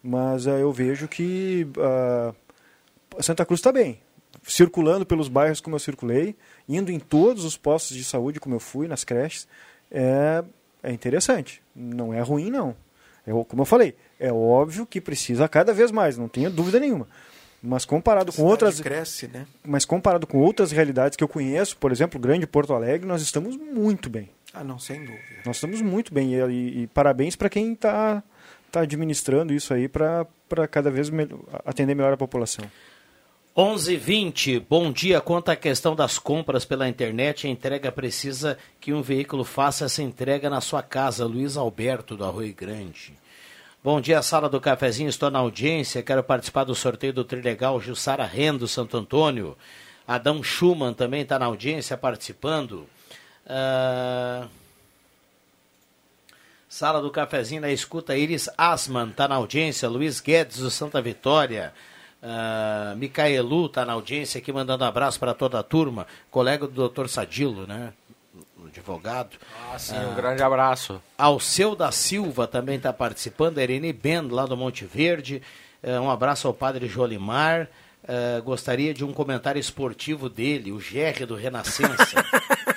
[0.02, 3.98] Mas uh, eu vejo que uh, Santa Cruz está bem
[4.46, 6.36] circulando pelos bairros como eu circulei,
[6.68, 9.48] indo em todos os postos de saúde como eu fui, nas creches,
[9.90, 10.44] é,
[10.82, 11.62] é interessante.
[11.74, 12.76] Não é ruim, não.
[13.26, 17.08] É, como eu falei, é óbvio que precisa cada vez mais, não tenha dúvida nenhuma.
[17.62, 19.46] Mas comparado com outras cresce, né?
[19.64, 23.22] Mas comparado com outras realidades que eu conheço, por exemplo, o Grande Porto Alegre, nós
[23.22, 24.28] estamos muito bem.
[24.52, 25.22] Ah, não, sem dúvida.
[25.46, 28.22] Nós estamos muito bem e, e, e parabéns para quem está
[28.70, 30.26] tá administrando isso aí para
[30.70, 31.26] cada vez me
[31.64, 32.64] atender melhor a população.
[33.56, 34.58] 11:20.
[34.58, 35.20] Bom dia.
[35.20, 40.02] Quanto à questão das compras pela internet, a entrega precisa que um veículo faça essa
[40.02, 41.24] entrega na sua casa.
[41.24, 43.14] Luiz Alberto do Arroio Grande.
[43.82, 45.08] Bom dia, sala do cafezinho.
[45.08, 46.02] Estou na audiência.
[46.02, 49.56] Quero participar do sorteio do Trilegal Jussara Rendo Santo Antônio.
[50.04, 52.88] Adão Schumann também está na audiência participando.
[53.46, 54.48] Uh...
[56.68, 58.16] Sala do cafezinho na escuta.
[58.16, 59.88] Iris Asman está na audiência.
[59.88, 61.72] Luiz Guedes do Santa Vitória.
[62.24, 66.88] Uh, Micaelu está na audiência aqui mandando um abraço para toda a turma, colega do
[66.88, 67.06] Dr.
[67.06, 67.92] Sadilo, né?
[68.66, 69.36] advogado.
[69.72, 71.00] Ah, sim, um grande abraço.
[71.16, 75.42] Alceu da Silva também está participando, Irene Ben, lá do Monte Verde.
[75.82, 77.68] Eh, um abraço ao padre Jolimar.
[78.06, 82.24] Eh, gostaria de um comentário esportivo dele, o GR do Renascença.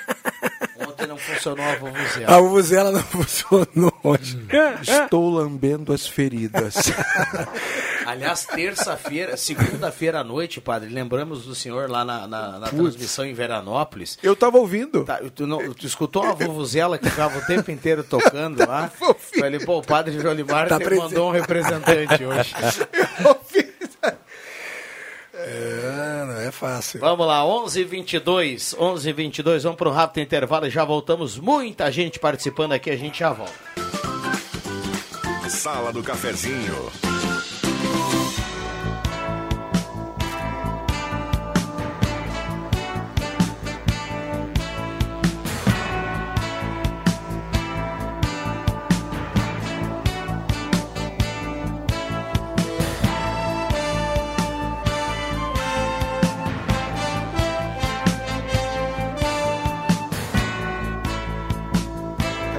[0.88, 2.36] Ontem não funcionou a vuvuzela.
[2.36, 4.38] A vuvuzela não funcionou hoje.
[4.82, 6.76] Estou lambendo as feridas.
[8.08, 13.34] Aliás, terça-feira, segunda-feira à noite, padre, lembramos do senhor lá na, na, na transmissão em
[13.34, 14.18] Veranópolis.
[14.22, 15.04] Eu estava ouvindo.
[15.04, 18.90] Tá, tu, não, tu escutou uma vuvuzela que ficava o tempo inteiro tocando lá?
[19.38, 22.54] Falei, pô, o padre Jolimar Tá mandou um representante hoje.
[25.40, 26.98] É, não é fácil.
[26.98, 31.38] Vamos lá, 11 22 11 22 vamos para um rápido intervalo e já voltamos.
[31.38, 33.54] Muita gente participando aqui, a gente já volta.
[35.48, 36.90] Sala do Cafezinho.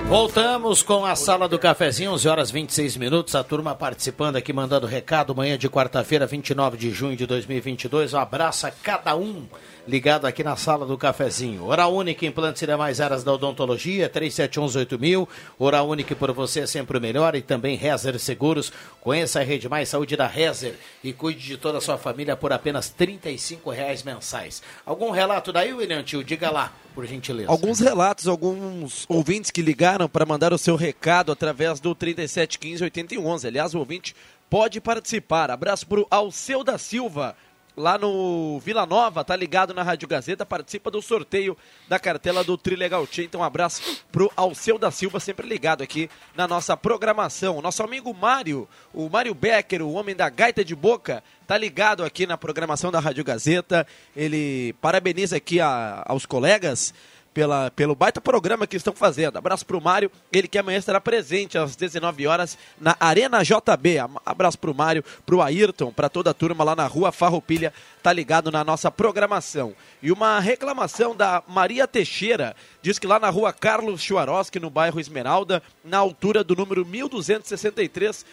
[0.10, 3.36] Voltamos com a sala do cafezinho, 11 horas 26 minutos.
[3.36, 5.36] A turma participando aqui, mandando recado.
[5.36, 8.16] Manhã de quarta-feira, 29 de junho de 2022.
[8.16, 9.46] Um abraço a cada um
[9.88, 11.66] ligado aqui na sala do cafezinho.
[11.66, 15.28] Oral Única, implantes e demais áreas da odontologia, 37118000.
[15.58, 17.36] Oral Única por você é sempre o melhor.
[17.36, 18.72] E também Rezer Seguros.
[19.02, 22.52] Conheça a Rede Mais Saúde da Rezer e cuide de toda a sua família por
[22.52, 24.62] apenas 35 reais mensais.
[24.86, 26.24] Algum relato daí, William Tio?
[26.24, 27.50] Diga lá, por gentileza.
[27.50, 33.48] Alguns relatos, alguns ouvintes que ligaram para mandar o seu recado através do 3715 8111.
[33.48, 34.16] Aliás, o ouvinte
[34.50, 35.52] pode participar.
[35.52, 37.36] Abraço pro Alceu da Silva,
[37.80, 41.58] lá no Vila Nova, tá ligado na Rádio Gazeta, participa do sorteio
[41.88, 43.24] da cartela do Trilegal Tia.
[43.24, 47.62] Então, um abraço pro Alceu da Silva, sempre ligado aqui na nossa programação.
[47.62, 52.28] Nosso amigo Mário, o Mário Becker, o homem da gaita de boca, tá ligado aqui
[52.28, 53.88] na programação da Rádio Gazeta.
[54.14, 56.94] Ele parabeniza aqui a- aos colegas
[57.34, 59.38] pela, pelo baita programa que estão fazendo.
[59.38, 63.98] Abraço pro Mário, ele que amanhã estará presente às 19 horas na Arena JB.
[64.26, 68.52] Abraço pro Mário, pro Ayrton, para toda a turma lá na Rua Farroupilha, tá ligado
[68.52, 69.74] na nossa programação.
[70.02, 75.00] E uma reclamação da Maria Teixeira, diz que lá na Rua Carlos Chuaroski, no bairro
[75.00, 78.26] Esmeralda, na altura do número 1263,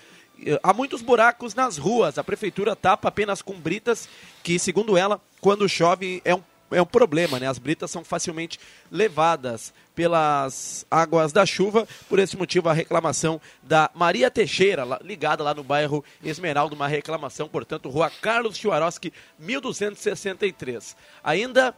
[0.45, 2.19] eh, Há muitos buracos nas ruas.
[2.19, 4.09] A prefeitura tapa apenas com britas,
[4.43, 7.47] que, segundo ela, quando chove é um, é um problema, né?
[7.47, 8.59] As britas são facilmente
[8.91, 11.87] levadas pelas águas da chuva.
[12.09, 17.49] Por esse motivo, a reclamação da Maria Teixeira, ligada lá no bairro Esmeralda, uma reclamação,
[17.49, 20.97] portanto, Rua Carlos Chuaroski, 1263.
[21.23, 21.75] Ainda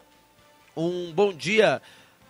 [0.76, 1.82] um bom dia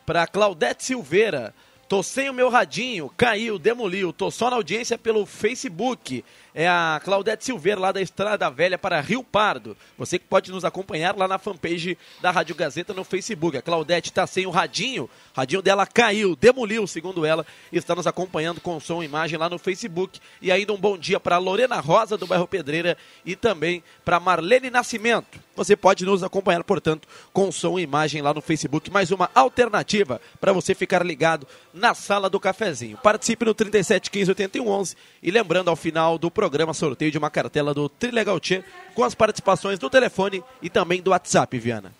[0.04, 1.54] para Claudete Silveira.
[1.88, 4.12] Tô sem o meu radinho, caiu, demoliu.
[4.12, 6.22] Tô só na audiência pelo Facebook.
[6.54, 9.76] É a Claudete Silveira, lá da Estrada Velha para Rio Pardo.
[9.96, 13.56] Você que pode nos acompanhar lá na fanpage da Rádio Gazeta no Facebook.
[13.56, 15.04] A Claudete tá sem o radinho.
[15.04, 17.46] O radinho dela caiu, demoliu, segundo ela.
[17.72, 20.20] Está nos acompanhando com som e imagem lá no Facebook.
[20.42, 22.96] E ainda um bom dia para Lorena Rosa, do bairro Pedreira.
[23.24, 25.38] E também para Marlene Nascimento.
[25.54, 28.90] Você pode nos acompanhar, portanto, com som e imagem lá no Facebook.
[28.90, 32.96] Mais uma alternativa para você ficar ligado na sala do cafezinho.
[32.98, 37.88] Participe no 3715 8111 e lembrando ao final do programa sorteio de uma cartela do
[37.88, 38.62] Trilegal Tchê
[38.94, 41.92] com as participações do telefone e também do WhatsApp, Viana.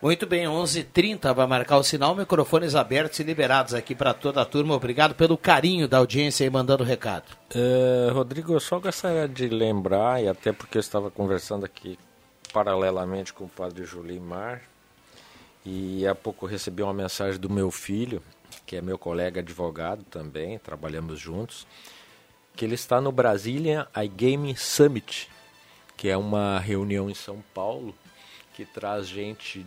[0.00, 4.44] Muito bem, 11h30 vai marcar o sinal, microfones abertos e liberados aqui para toda a
[4.44, 4.76] turma.
[4.76, 7.24] Obrigado pelo carinho da audiência aí mandando recado.
[7.52, 11.98] É, Rodrigo, eu só gostaria de lembrar, e até porque eu estava conversando aqui
[12.52, 14.62] paralelamente com o padre Julimar,
[15.66, 18.22] e há pouco recebi uma mensagem do meu filho,
[18.64, 21.66] que é meu colega advogado também, trabalhamos juntos,
[22.58, 25.30] que ele está no Brasília iGame Summit,
[25.96, 27.94] que é uma reunião em São Paulo
[28.52, 29.64] que traz gente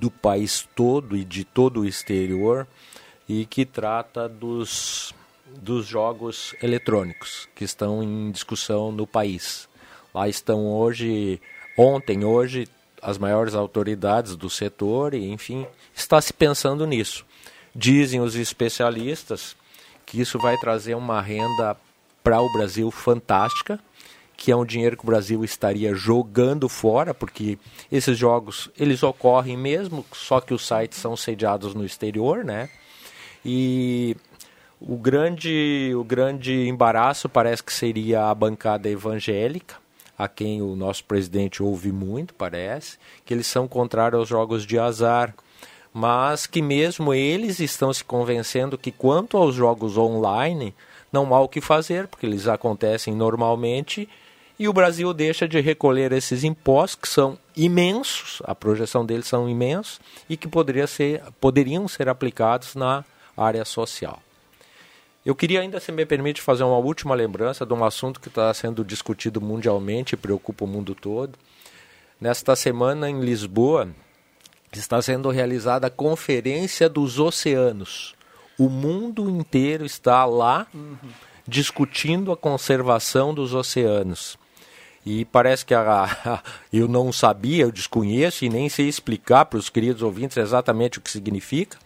[0.00, 2.66] do país todo e de todo o exterior
[3.28, 5.14] e que trata dos,
[5.46, 9.68] dos jogos eletrônicos que estão em discussão no país.
[10.12, 11.40] Lá estão hoje,
[11.78, 12.66] ontem, hoje,
[13.00, 15.64] as maiores autoridades do setor e, enfim,
[15.94, 17.24] está se pensando nisso.
[17.72, 19.54] Dizem os especialistas
[20.04, 21.76] que isso vai trazer uma renda
[22.22, 23.78] para o Brasil fantástica,
[24.36, 27.58] que é um dinheiro que o Brasil estaria jogando fora, porque
[27.90, 32.68] esses jogos eles ocorrem mesmo, só que os sites são sediados no exterior, né?
[33.44, 34.16] E
[34.80, 39.76] o grande, o grande embaraço parece que seria a bancada evangélica,
[40.18, 44.78] a quem o nosso presidente ouve muito, parece, que eles são contrários aos jogos de
[44.78, 45.34] azar,
[45.92, 50.74] mas que mesmo eles estão se convencendo que quanto aos jogos online,
[51.12, 54.08] não há o que fazer, porque eles acontecem normalmente
[54.58, 59.48] e o Brasil deixa de recolher esses impostos que são imensos, a projeção deles são
[59.48, 63.04] imensos e que poderia ser, poderiam ser aplicados na
[63.36, 64.22] área social.
[65.24, 68.52] Eu queria ainda, se me permite, fazer uma última lembrança de um assunto que está
[68.52, 71.38] sendo discutido mundialmente e preocupa o mundo todo.
[72.20, 73.88] Nesta semana, em Lisboa,
[74.72, 78.14] está sendo realizada a Conferência dos Oceanos.
[78.58, 80.96] O mundo inteiro está lá uhum.
[81.46, 84.38] discutindo a conservação dos oceanos.
[85.04, 86.42] E parece que a, a,
[86.72, 91.00] eu não sabia, eu desconheço e nem sei explicar para os queridos ouvintes exatamente o
[91.00, 91.76] que significa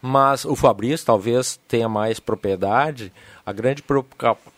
[0.00, 3.12] mas o Fabrício talvez tenha mais propriedade.
[3.44, 3.82] A grande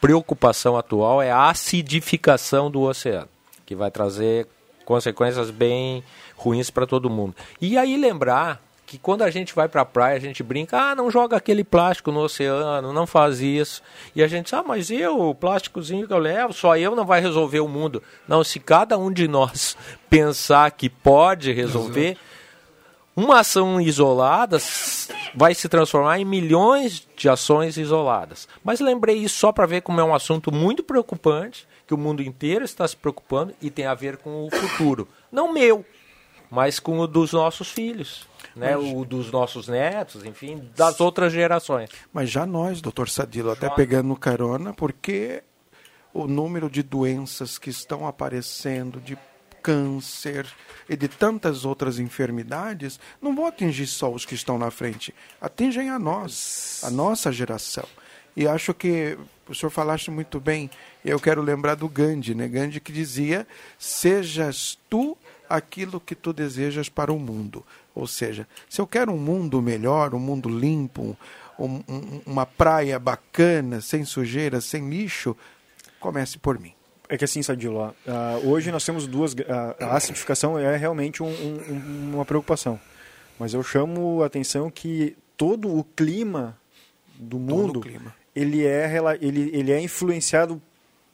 [0.00, 3.28] preocupação atual é a acidificação do oceano,
[3.64, 4.46] que vai trazer
[4.84, 6.04] consequências bem
[6.36, 7.34] ruins para todo mundo.
[7.60, 10.94] E aí lembrar que quando a gente vai para a praia, a gente brinca, ah,
[10.96, 13.80] não joga aquele plástico no oceano, não faz isso.
[14.16, 17.04] E a gente diz, ah, mas eu, o plásticozinho que eu levo, só eu não
[17.04, 18.02] vai resolver o mundo.
[18.26, 19.76] Não, se cada um de nós
[20.10, 22.16] pensar que pode resolver,
[23.14, 24.58] uma ação isolada
[25.36, 28.48] vai se transformar em milhões de ações isoladas.
[28.64, 32.24] Mas lembrei isso só para ver como é um assunto muito preocupante, que o mundo
[32.24, 35.06] inteiro está se preocupando e tem a ver com o futuro.
[35.30, 35.86] Não meu,
[36.50, 38.28] mas com o dos nossos filhos.
[38.54, 38.92] Né, mas...
[38.94, 41.90] o dos nossos netos, enfim, das outras gerações.
[42.12, 45.42] Mas já nós, doutor Sadilo, até pegando carona, porque
[46.12, 49.16] o número de doenças que estão aparecendo, de
[49.62, 50.46] câncer
[50.88, 55.90] e de tantas outras enfermidades, não vão atingir só os que estão na frente, atingem
[55.90, 57.84] a nós, a nossa geração.
[58.36, 60.70] E acho que o senhor falaste muito bem,
[61.04, 62.46] eu quero lembrar do Gandhi, né?
[62.48, 63.46] Gandhi que dizia:
[63.78, 65.16] "Sejas tu
[65.48, 67.64] aquilo que tu desejas para o mundo".
[67.94, 71.16] Ou seja, se eu quero um mundo melhor, um mundo limpo,
[71.58, 75.36] um, um, uma praia bacana, sem sujeira, sem lixo,
[75.98, 76.72] comece por mim.
[77.08, 79.32] É que assim, Sadilo, uh, hoje nós temos duas.
[79.32, 79.36] Uh,
[79.80, 82.80] a acidificação é realmente um, um, uma preocupação.
[83.38, 86.56] Mas eu chamo a atenção que todo o clima
[87.16, 88.14] do mundo clima.
[88.34, 88.88] Ele, é,
[89.20, 90.62] ele, ele é influenciado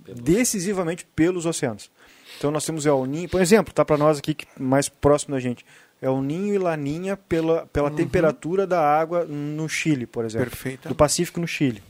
[0.00, 1.90] decisivamente pelos oceanos.
[2.36, 5.64] Então nós temos El Ninho, por exemplo, tá para nós aqui mais próximo da gente.
[6.00, 7.96] É o Ninho e Laninha pela, pela uhum.
[7.96, 10.50] temperatura da água no Chile, por exemplo.
[10.50, 10.88] Perfeito.
[10.88, 11.82] Do Pacífico no Chile.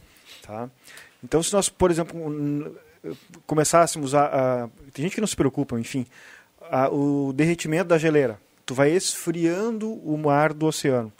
[0.42, 0.70] Tá?
[1.22, 2.76] Então, se nós, por exemplo,
[3.46, 6.06] começássemos a, a, Tem gente que não se preocupa, enfim.
[6.70, 8.38] A, o derretimento da geleira.
[8.64, 11.12] Tu vai esfriando o mar do oceano.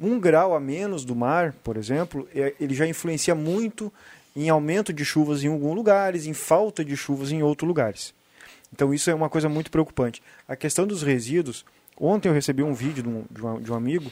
[0.00, 3.92] Um grau a menos do mar, por exemplo, é, ele já influencia muito
[4.34, 8.14] em aumento de chuvas em alguns lugares, em falta de chuvas em outros lugares.
[8.72, 10.22] Então isso é uma coisa muito preocupante.
[10.48, 11.64] A questão dos resíduos,
[12.00, 14.10] ontem eu recebi um vídeo de um, de um, de um amigo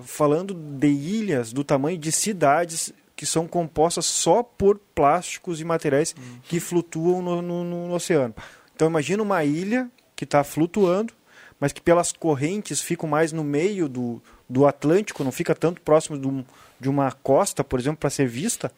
[0.00, 6.14] falando de ilhas do tamanho de cidades que são compostas só por plásticos e materiais
[6.16, 6.38] uhum.
[6.44, 8.32] que flutuam no, no, no, oceano.
[8.74, 11.12] Então imagina uma ilha que está flutuando,
[11.58, 16.16] mas que pelas correntes ficam mais no meio do, do Atlântico, não fica tanto próximo
[16.16, 16.44] de, um,
[16.78, 18.70] de uma costa, por exemplo, para ser vista,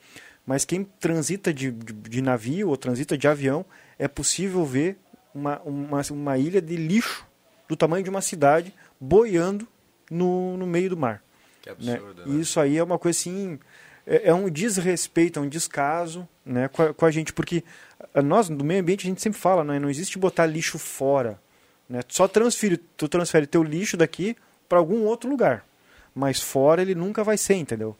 [0.46, 3.64] mas quem transita de, de, de, navio ou transita de avião,
[3.98, 4.98] é possível ver
[5.34, 7.26] uma, uma, uma ilha de lixo
[7.70, 9.66] do tamanho de uma cidade boiando
[10.10, 11.22] no, no meio do mar.
[11.62, 12.26] Que absurdo, né?
[12.26, 12.36] né?
[12.36, 13.60] E isso aí é uma coisa assim
[14.04, 17.62] é, é um desrespeito, é um descaso né, com, a, com a gente, porque
[18.24, 21.40] nós, do meio ambiente, a gente sempre fala, né, não existe botar lixo fora.
[21.88, 22.00] Né?
[22.08, 24.36] Só transfere, tu transfere teu lixo daqui
[24.68, 25.64] para algum outro lugar.
[26.12, 27.96] Mas fora ele nunca vai ser, entendeu?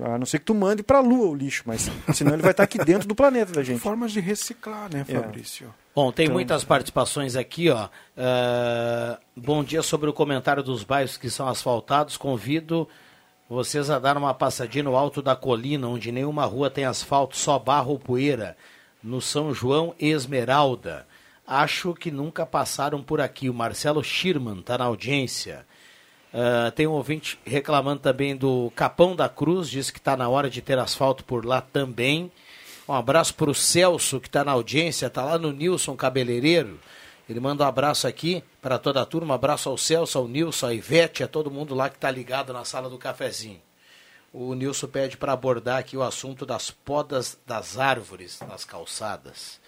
[0.00, 2.50] A não ser que tu mande para a Lua o lixo, mas senão ele vai
[2.50, 3.78] estar aqui dentro do planeta da gente.
[3.78, 5.14] Formas de reciclar, né, é.
[5.14, 5.66] Fabrício?
[5.66, 5.83] É.
[5.94, 6.34] Bom, tem então...
[6.34, 7.84] muitas participações aqui, ó.
[7.86, 12.16] Uh, bom dia sobre o comentário dos bairros que são asfaltados.
[12.16, 12.88] Convido
[13.48, 17.60] vocês a dar uma passadinha no alto da colina, onde nenhuma rua tem asfalto, só
[17.60, 18.56] barro ou poeira,
[19.00, 21.06] no São João Esmeralda.
[21.46, 23.48] Acho que nunca passaram por aqui.
[23.48, 25.64] O Marcelo Schirman está na audiência.
[26.32, 30.50] Uh, tem um ouvinte reclamando também do Capão da Cruz, diz que está na hora
[30.50, 32.32] de ter asfalto por lá também.
[32.86, 36.78] Um abraço para o Celso, que está na audiência, está lá no Nilson Cabeleireiro.
[37.26, 40.66] Ele manda um abraço aqui para toda a turma, um abraço ao Celso, ao Nilson,
[40.66, 43.60] à Ivete, a todo mundo lá que está ligado na sala do cafezinho.
[44.30, 49.58] O Nilson pede para abordar aqui o assunto das podas das árvores nas calçadas.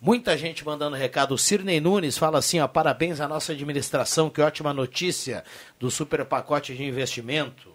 [0.00, 1.34] Muita gente mandando recado.
[1.34, 5.44] O Nunes fala assim: ó, parabéns à nossa administração, que ótima notícia
[5.78, 7.69] do super pacote de investimento.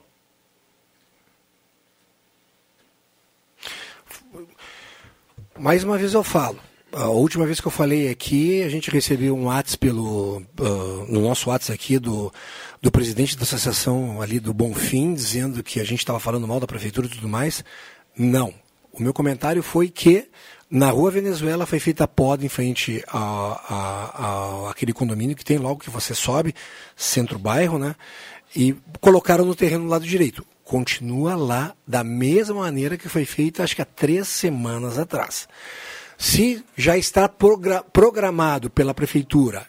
[5.58, 6.60] Mais uma vez eu falo,
[6.91, 11.22] A última vez que eu falei aqui, a gente recebeu um WhatsApp pelo, uh, no
[11.22, 12.32] nosso WhatsApp aqui do,
[12.82, 16.68] do presidente da associação ali do Bonfim, dizendo que a gente estava falando mal da
[16.68, 17.66] prefeitura e tudo mais.
[18.18, 18.53] Não.
[18.93, 20.30] O meu comentário foi que
[20.70, 25.43] na rua Venezuela foi feita a poda em frente a, a, a, aquele condomínio que
[25.43, 26.56] tem logo que você sobe,
[26.95, 27.95] centro-bairro, né?
[28.56, 30.45] E colocaram no terreno do lado direito.
[30.66, 35.47] Continua lá da mesma maneira que foi feita, acho que há três semanas atrás.
[36.18, 39.68] Se já está progra programado pela prefeitura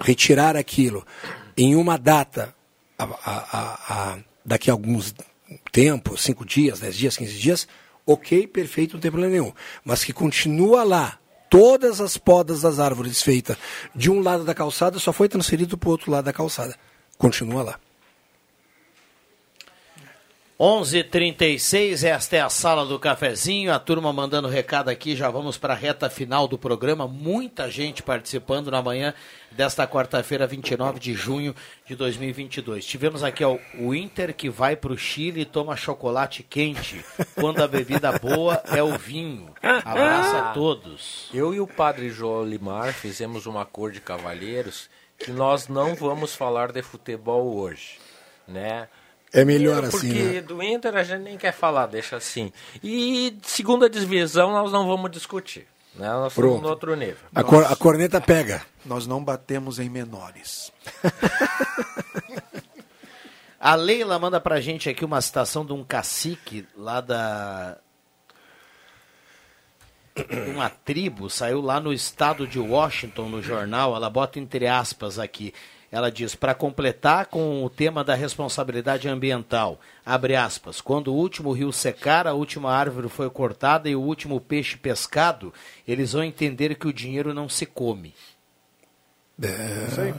[0.00, 1.06] retirar aquilo
[1.54, 2.54] em uma data,
[2.98, 5.14] a, a, a, daqui a alguns
[5.70, 7.68] tempos, cinco dias, dez dias, quinze dias,
[8.06, 9.52] ok, perfeito, não tem problema nenhum.
[9.84, 11.18] Mas que continua lá,
[11.50, 13.58] todas as podas das árvores feitas
[13.94, 16.74] de um lado da calçada, só foi transferido para o outro lado da calçada.
[17.18, 17.89] Continua lá.
[20.60, 23.72] 11:36 esta é a sala do cafezinho.
[23.72, 25.16] A turma mandando recado aqui.
[25.16, 27.08] Já vamos para a reta final do programa.
[27.08, 29.14] Muita gente participando na manhã
[29.50, 31.56] desta quarta-feira, 29 de junho
[31.86, 32.84] de 2022.
[32.84, 37.02] Tivemos aqui ó, o Inter que vai para o Chile e toma chocolate quente.
[37.36, 39.54] Quando a bebida boa é o vinho.
[39.62, 41.30] Abraço a todos.
[41.32, 46.34] Eu e o padre João Limar fizemos um acordo de cavalheiros que nós não vamos
[46.34, 47.98] falar de futebol hoje,
[48.46, 48.88] né?
[49.32, 50.08] É melhor assim.
[50.08, 50.40] Porque né?
[50.40, 52.52] do Inter a gente nem quer falar, deixa assim.
[52.82, 55.66] E segunda divisão nós não vamos discutir.
[55.94, 56.08] Né?
[56.08, 56.48] Nós Pronto.
[56.48, 57.16] estamos no outro nível.
[57.34, 58.62] A, cor, a corneta pega.
[58.84, 60.72] Nós não batemos em menores.
[63.60, 67.76] A Leila manda pra gente aqui uma citação de um cacique lá da.
[70.48, 75.52] uma tribo, saiu lá no estado de Washington, no jornal, ela bota entre aspas aqui.
[75.92, 81.52] Ela diz, para completar com o tema da responsabilidade ambiental, abre aspas, quando o último
[81.52, 85.52] rio secar, a última árvore foi cortada e o último peixe pescado,
[85.86, 88.14] eles vão entender que o dinheiro não se come.
[89.42, 89.86] É...
[89.88, 90.14] Isso aí.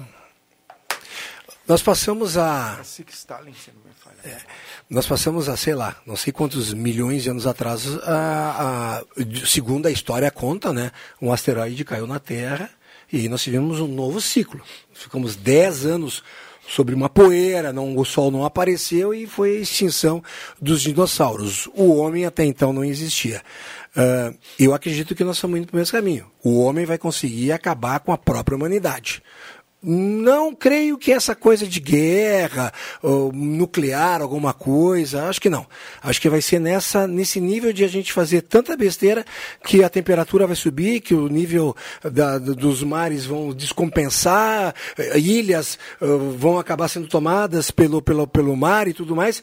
[1.65, 2.75] Nós passamos a.
[2.79, 4.17] Cacique Stalin, se não me falha.
[4.25, 4.41] É,
[4.89, 9.03] nós passamos a, sei lá, não sei quantos milhões de anos atrás, a, a,
[9.45, 10.91] segundo a história conta, né?
[11.21, 12.69] Um asteroide caiu na Terra
[13.11, 14.61] e nós tivemos um novo ciclo.
[14.93, 16.23] Ficamos 10 anos
[16.67, 20.23] sobre uma poeira, não, o sol não apareceu e foi a extinção
[20.61, 21.67] dos dinossauros.
[21.73, 23.41] O homem até então não existia.
[23.95, 26.31] Uh, eu acredito que nós estamos indo para o mesmo caminho.
[26.41, 29.21] O homem vai conseguir acabar com a própria humanidade.
[29.83, 32.71] Não creio que essa coisa de guerra,
[33.33, 35.65] nuclear, alguma coisa, acho que não.
[36.03, 39.25] Acho que vai ser nessa, nesse nível de a gente fazer tanta besteira
[39.65, 45.79] que a temperatura vai subir, que o nível da, dos mares vão descompensar, eh, ilhas
[45.99, 49.41] uh, vão acabar sendo tomadas pelo, pelo, pelo mar e tudo mais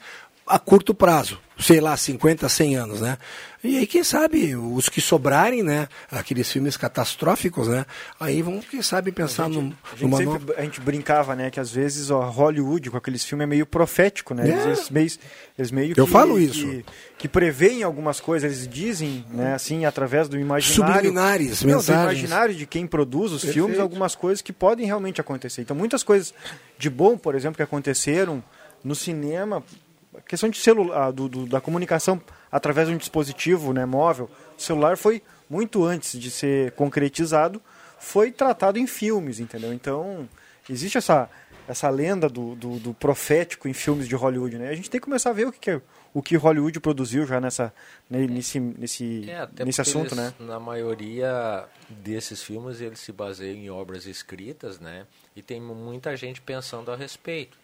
[0.49, 3.19] a curto prazo, sei lá, 50, 100 anos, né?
[3.63, 5.89] E aí, quem sabe, os que sobrarem, né?
[6.11, 7.85] Aqueles filmes catastróficos, né?
[8.19, 10.55] Aí vão, quem sabe, pensar a gente, num, a gente, sempre, nova...
[10.57, 11.51] a gente brincava, né?
[11.51, 14.49] Que às vezes ó, Hollywood, com aqueles filmes, é meio profético, né?
[14.49, 14.67] É.
[14.67, 15.11] Eles, meio,
[15.59, 16.65] eles meio Eu que, falo isso.
[16.65, 16.85] Que,
[17.19, 19.55] que preveem algumas coisas, eles dizem, né?
[19.55, 20.95] Assim, através do imaginário.
[20.95, 22.07] Subliminares, não, mensagens.
[22.07, 23.55] Do imaginário de quem produz os Perfeito.
[23.55, 25.63] filmes, algumas coisas que podem realmente acontecer.
[25.63, 26.33] Então, muitas coisas
[26.79, 28.43] de bom, por exemplo, que aconteceram
[28.85, 29.65] no cinema,
[30.19, 34.61] a questão de celular, do, do, da comunicação através de um dispositivo né, móvel, o
[34.61, 37.61] celular foi muito antes de ser concretizado,
[37.99, 39.73] foi tratado em filmes, entendeu?
[39.73, 40.29] Então,
[40.69, 41.29] existe essa,
[41.67, 44.69] essa lenda do, do, do profético em filmes de Hollywood, né?
[44.69, 45.81] A gente tem que começar a ver o que, que é,
[46.15, 47.73] o que Hollywood produziu já nessa,
[48.09, 50.35] nesse, nesse, é, nesse assunto, eles, né?
[50.41, 55.07] Na maioria desses filmes, eles se baseiam em obras escritas, né?
[55.37, 57.59] E tem muita gente pensando a respeito.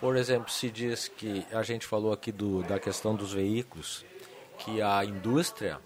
[0.00, 4.04] Por exemplo, se diz que a gente falou aqui do, da questão dos veículos,
[4.58, 5.78] que a indústria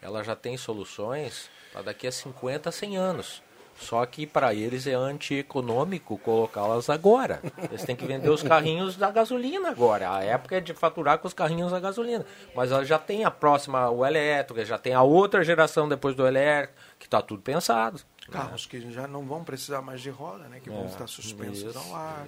[0.00, 3.42] ela já tem soluções para daqui a 50, 100 anos.
[3.80, 7.40] Só que para eles é antieconômico colocá-las agora.
[7.70, 10.10] Eles têm que vender os carrinhos da gasolina agora.
[10.16, 12.26] A época é de faturar com os carrinhos da gasolina.
[12.56, 16.26] Mas ela já tem a próxima, o elétrico, já tem a outra geração depois do
[16.26, 18.00] elétrico, que está tudo pensado.
[18.30, 18.68] Carros né?
[18.68, 20.58] que já não vão precisar mais de roda, né?
[20.60, 22.26] Que vão É, estar suspensos isso, ao ar.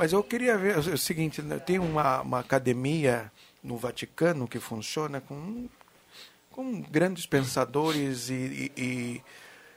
[0.00, 3.30] Mas eu queria ver o seguinte, né, tem uma, uma academia
[3.62, 5.68] no Vaticano que funciona com,
[6.50, 9.22] com grandes pensadores e, e, e,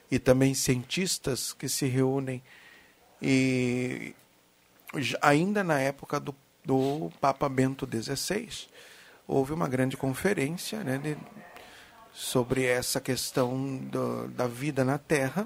[0.09, 2.41] e também cientistas que se reúnem.
[3.21, 4.15] E
[5.21, 8.47] ainda na época do, do Papa Bento XVI,
[9.27, 11.17] houve uma grande conferência né, de-
[12.13, 15.45] sobre essa questão do- da vida na Terra.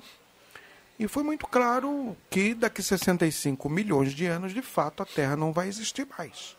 [1.00, 5.36] E foi muito claro que daqui a 65 milhões de anos, de fato, a Terra
[5.36, 6.58] não vai existir mais.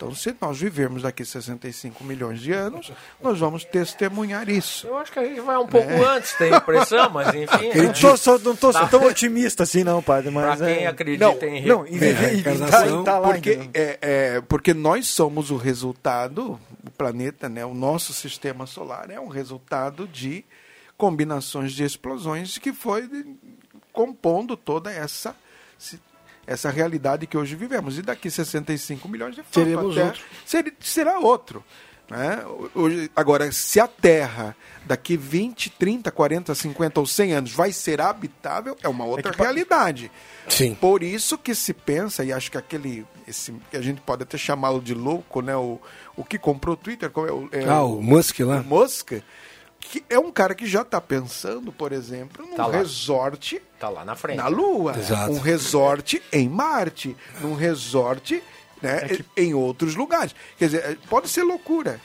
[0.00, 2.90] Então, se nós vivermos daqui 65 milhões de anos,
[3.22, 4.86] nós vamos testemunhar isso.
[4.86, 6.02] Eu acho que a gente vai um pouco é.
[6.02, 7.66] antes, tem impressão, mas enfim.
[7.76, 8.88] Eu não tô, só, não tô tá.
[8.88, 10.30] tão otimista assim, não, padre.
[10.30, 10.86] Mas pra quem é...
[10.86, 15.50] acredita não, em Não, em é, tá, tá lá, porque, é, é, porque nós somos
[15.50, 20.46] o resultado, o planeta, né, o nosso sistema solar é um resultado de
[21.00, 23.08] combinações de explosões que foi
[23.90, 25.34] compondo toda essa
[26.46, 27.96] essa realidade que hoje vivemos.
[27.96, 30.22] E daqui 65 milhões de fato, Teremos outro.
[30.44, 31.64] Ser, será outro.
[32.10, 32.44] Né?
[32.74, 38.00] Hoje, agora, se a Terra daqui 20, 30, 40, 50 ou 100 anos vai ser
[38.00, 39.40] habitável, é uma outra é que...
[39.40, 40.10] realidade.
[40.48, 40.74] Sim.
[40.74, 44.36] Por isso que se pensa, e acho que aquele, esse, que a gente pode até
[44.36, 45.54] chamá-lo de louco, né?
[45.54, 45.80] o,
[46.16, 48.56] o que comprou o Twitter, qual é o, é ah, o Musk lá.
[48.56, 49.12] O Musk,
[49.80, 54.04] que é um cara que já está pensando, por exemplo, num tá resort tá lá
[54.04, 54.36] na frente.
[54.36, 54.96] Na Lua.
[54.96, 55.32] Exato.
[55.32, 57.16] Um resort em Marte.
[57.40, 58.42] Num resort
[58.82, 59.24] né, é que...
[59.36, 60.34] em outros lugares.
[60.58, 62.00] Quer dizer, pode ser loucura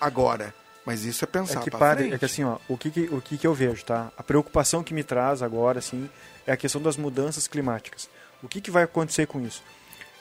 [0.00, 0.52] agora.
[0.84, 2.14] Mas isso é pensar é que, frente.
[2.14, 4.10] É que assim, ó, o que, que, o que, que eu vejo, tá?
[4.18, 6.10] A preocupação que me traz agora, assim,
[6.44, 8.10] é a questão das mudanças climáticas.
[8.42, 9.62] O que, que vai acontecer com isso?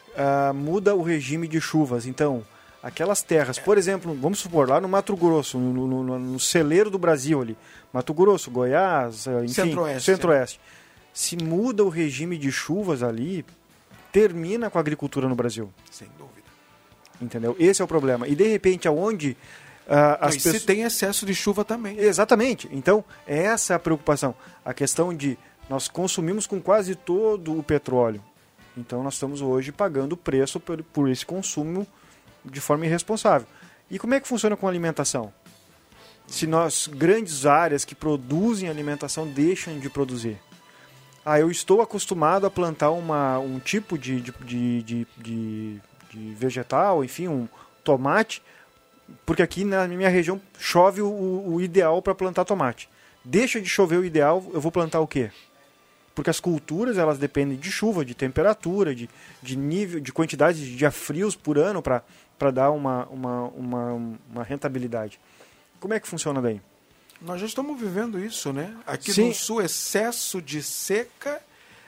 [0.09, 2.05] Uh, muda o regime de chuvas.
[2.05, 2.45] Então,
[2.81, 6.97] aquelas terras, por exemplo, vamos supor, lá no Mato Grosso, no, no, no celeiro do
[6.97, 7.57] Brasil ali,
[7.93, 10.11] Mato Grosso, Goiás, eh, enfim, Centro-Oeste.
[10.11, 10.59] Centro-Oeste.
[11.13, 13.45] Se muda o regime de chuvas ali,
[14.11, 15.71] termina com a agricultura no Brasil.
[15.91, 16.47] Sem dúvida.
[17.21, 17.55] Entendeu?
[17.59, 18.27] Esse é o problema.
[18.27, 19.37] E de repente, aonde
[19.87, 20.57] uh, as pessoas...
[20.57, 21.97] se tem excesso de chuva também.
[21.99, 22.67] Exatamente.
[22.71, 24.33] Então, essa é a preocupação.
[24.63, 25.37] A questão de
[25.69, 28.23] nós consumimos com quase todo o petróleo.
[28.75, 31.85] Então, nós estamos hoje pagando o preço por, por esse consumo
[32.43, 33.47] de forma irresponsável.
[33.89, 35.33] E como é que funciona com alimentação?
[36.27, 40.39] Se nós, grandes áreas que produzem alimentação, deixam de produzir.
[41.25, 46.33] Ah, eu estou acostumado a plantar uma, um tipo de, de, de, de, de, de
[46.33, 47.47] vegetal, enfim, um
[47.83, 48.41] tomate,
[49.25, 52.89] porque aqui na minha região chove o, o ideal para plantar tomate.
[53.23, 55.29] Deixa de chover o ideal, eu vou plantar o quê?
[56.15, 59.09] Porque as culturas elas dependem de chuva, de temperatura, de,
[59.41, 62.03] de nível, de quantidade de dias frios por ano para
[62.41, 65.19] para dar uma, uma, uma, uma, rentabilidade.
[65.79, 66.59] Como é que funciona daí?
[67.21, 68.75] Nós já estamos vivendo isso, né?
[68.87, 69.27] Aqui Sim.
[69.27, 71.39] no sul, excesso de seca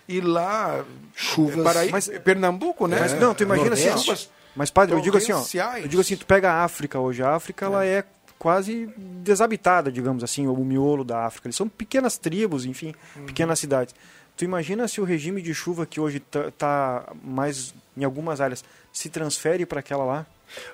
[0.08, 0.86] e lá
[1.16, 1.64] chuvas.
[1.64, 3.00] Paraí, mas, Pernambuco, né?
[3.00, 4.12] Mas, não, tu imagina assim, Nordeste.
[4.12, 4.28] assim.
[4.56, 5.44] Mas padre, eu digo assim, ó,
[5.78, 7.68] eu digo assim, tu pega a África hoje, a África é.
[7.68, 8.04] ela é
[8.38, 8.88] quase
[9.24, 11.48] desabitada, digamos assim, o miolo da África.
[11.48, 13.26] Eles são pequenas tribos, enfim, uhum.
[13.26, 13.96] pequenas cidades.
[14.38, 18.64] Tu imagina se o regime de chuva que hoje está tá mais em algumas áreas
[18.92, 20.28] se transfere para aquela lá?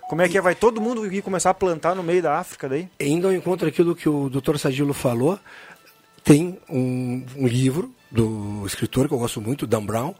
[0.09, 0.41] Como é que é?
[0.41, 2.89] Vai todo mundo começar a plantar no meio da África daí?
[2.99, 4.57] Indo ao encontro aquilo que o Dr.
[4.57, 5.39] Sadilo falou,
[6.24, 10.13] tem um, um, livro do escritor que eu gosto muito, Dan Brown,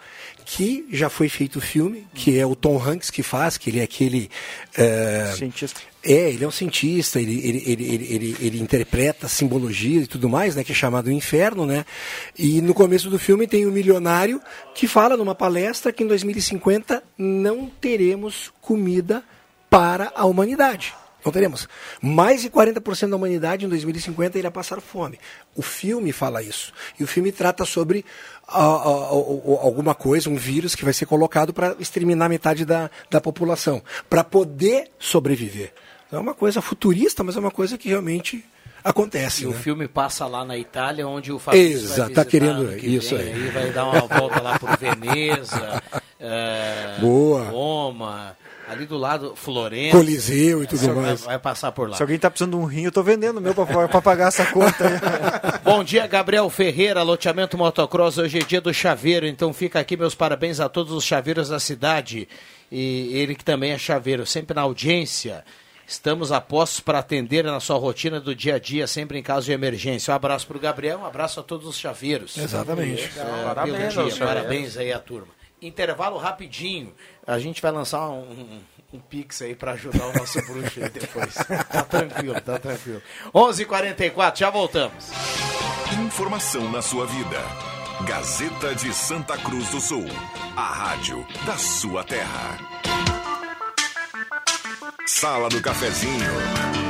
[0.46, 3.84] que já foi feito filme, que é o Tom Hanks que faz, que ele é
[3.84, 4.30] aquele...
[4.78, 5.82] É, cientista.
[6.04, 10.56] É, ele é um cientista, ele, ele, ele, ele, ele, interpreta simbologia e tudo mais,
[10.56, 11.86] né, que é chamado Inferno, né?
[12.38, 14.42] E no começo do filme tem o um milionário
[14.74, 19.24] que fala numa palestra que em 2050 não teremos comida
[19.70, 20.94] para a humanidade.
[21.24, 21.68] Não teremos.
[22.02, 25.20] Mais de 40% da humanidade em 2050 irá passar fome.
[25.54, 26.72] O filme fala isso.
[26.98, 28.06] E o filme trata sobre
[28.48, 32.90] uh, uh, uh, alguma coisa, um vírus que vai ser colocado para exterminar metade da,
[33.10, 35.74] da população, para poder sobreviver.
[36.12, 38.44] É uma coisa futurista, mas é uma coisa que realmente
[38.82, 39.44] acontece.
[39.44, 39.52] E né?
[39.52, 43.34] o filme passa lá na Itália, onde o Fabrício Exato, tá querendo isso vem, aí.
[43.34, 43.50] aí.
[43.50, 45.84] Vai dar uma volta lá por Veneza,
[46.18, 47.44] é, Boa.
[47.44, 48.38] Roma
[48.70, 49.98] ali do lado, Florença.
[49.98, 51.22] Coliseu e tudo mais.
[51.22, 51.98] Vai, passar por lá.
[51.98, 54.46] Se alguém está precisando de um rim, eu estou vendendo o meu para pagar essa
[54.46, 55.02] conta.
[55.66, 58.20] Bom dia, Gabriel Ferreira, loteamento motocross.
[58.20, 61.60] Hoje é dia do chaveiro, então fica aqui meus parabéns a todos os chaveiros da
[61.60, 62.30] cidade.
[62.72, 65.44] E ele que também é chaveiro, sempre na audiência.
[65.88, 69.48] Estamos a postos para atender na sua rotina do dia a dia, sempre em caso
[69.48, 70.12] de emergência.
[70.12, 72.38] Um abraço para o Gabriel, um abraço a todos os chaveiros.
[72.38, 73.10] Exatamente.
[73.18, 74.26] É, parabéns, dia.
[74.26, 75.39] parabéns aí à turma.
[75.62, 76.94] Intervalo rapidinho.
[77.28, 78.62] A gente vai lançar um, um,
[78.94, 81.34] um pix aí para ajudar o nosso bruxo aí depois.
[81.70, 83.02] tá tranquilo, tá tranquilo.
[83.34, 85.12] 11:44 h 44 já voltamos.
[86.06, 87.42] Informação na sua vida.
[88.08, 90.06] Gazeta de Santa Cruz do Sul.
[90.56, 92.58] A rádio da sua terra.
[95.06, 96.89] Sala do Cafezinho.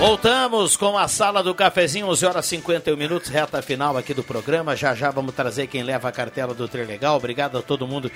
[0.00, 4.74] Voltamos com a sala do cafezinho, 11 horas 51 minutos, reta final aqui do programa.
[4.74, 7.18] Já já vamos trazer quem leva a cartela do Trilegal.
[7.18, 8.10] Obrigado a todo mundo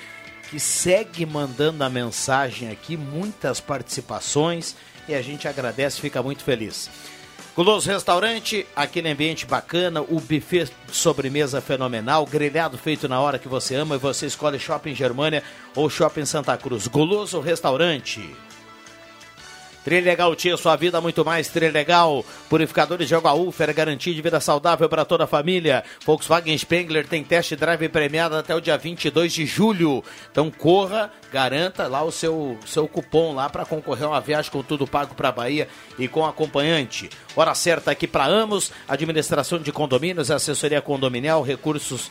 [0.49, 4.75] que segue mandando a mensagem aqui, muitas participações
[5.07, 6.89] e a gente agradece, fica muito feliz.
[7.55, 13.75] Guloso Restaurante, aquele ambiente bacana, o buffet sobremesa fenomenal, grelhado feito na hora que você
[13.75, 15.43] ama e você escolhe Shopping Germânia
[15.75, 16.87] ou Shopping Santa Cruz.
[16.87, 18.27] Guloso Restaurante.
[19.85, 22.25] Trilegal Tia, sua vida muito mais Trilegal.
[22.49, 25.83] Purificadores de água Ufer, garantia de vida saudável para toda a família.
[26.03, 30.03] Volkswagen Spengler tem test drive premiado até o dia 22 de julho.
[30.31, 34.63] Então corra, garanta lá o seu, seu cupom lá para concorrer a uma viagem com
[34.63, 35.67] tudo pago para Bahia
[35.99, 37.07] e com acompanhante.
[37.35, 42.09] Hora certa aqui para Amos, administração de condomínios, assessoria condominial, recursos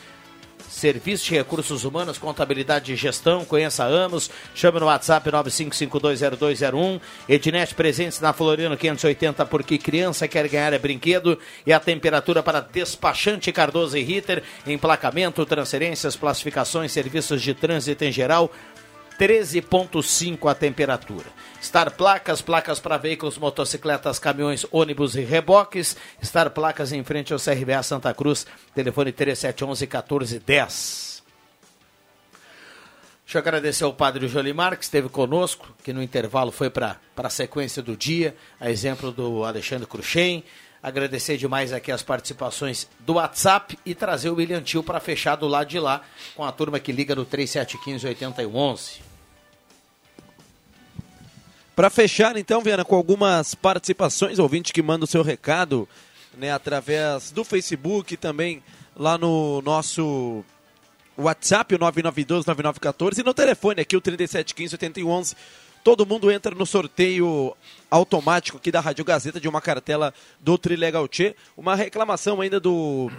[0.69, 8.19] Serviço de Recursos Humanos, Contabilidade e Gestão, conheça Amos, chame no WhatsApp 95520201, Ednet presentes
[8.19, 13.97] na Floriano 580, porque criança quer ganhar é brinquedo, e a temperatura para despachante Cardoso
[13.97, 18.51] e Ritter, emplacamento, transferências, classificações, serviços de trânsito em geral,
[19.19, 21.25] 13,5 a temperatura.
[21.61, 25.97] Star Placas, placas para veículos, motocicletas, caminhões, ônibus e reboques.
[26.23, 31.15] Star Placas em frente ao CRBA Santa Cruz, telefone 3711 1410.
[33.25, 37.29] Deixa eu agradecer ao padre Jolimar, que esteve conosco, que no intervalo foi para a
[37.29, 40.43] sequência do dia, a exemplo do Alexandre Cruxem.
[40.85, 45.47] Agradecer demais aqui as participações do WhatsApp e trazer o William Tio para fechar do
[45.47, 46.03] lado de lá
[46.35, 49.01] com a turma que liga no 3715 8111.
[51.75, 55.89] Para fechar, então, Viana, com algumas participações, ouvinte que manda o seu recado
[56.37, 58.61] né, através do Facebook também
[58.95, 60.45] lá no nosso
[61.17, 65.35] WhatsApp, o 9912-9914, e no telefone aqui, o 3715-8111.
[65.85, 67.55] Todo mundo entra no sorteio
[67.91, 71.35] automático aqui da Rádio Gazeta de uma cartela do Trilegal Tchê.
[71.55, 73.11] Uma reclamação ainda do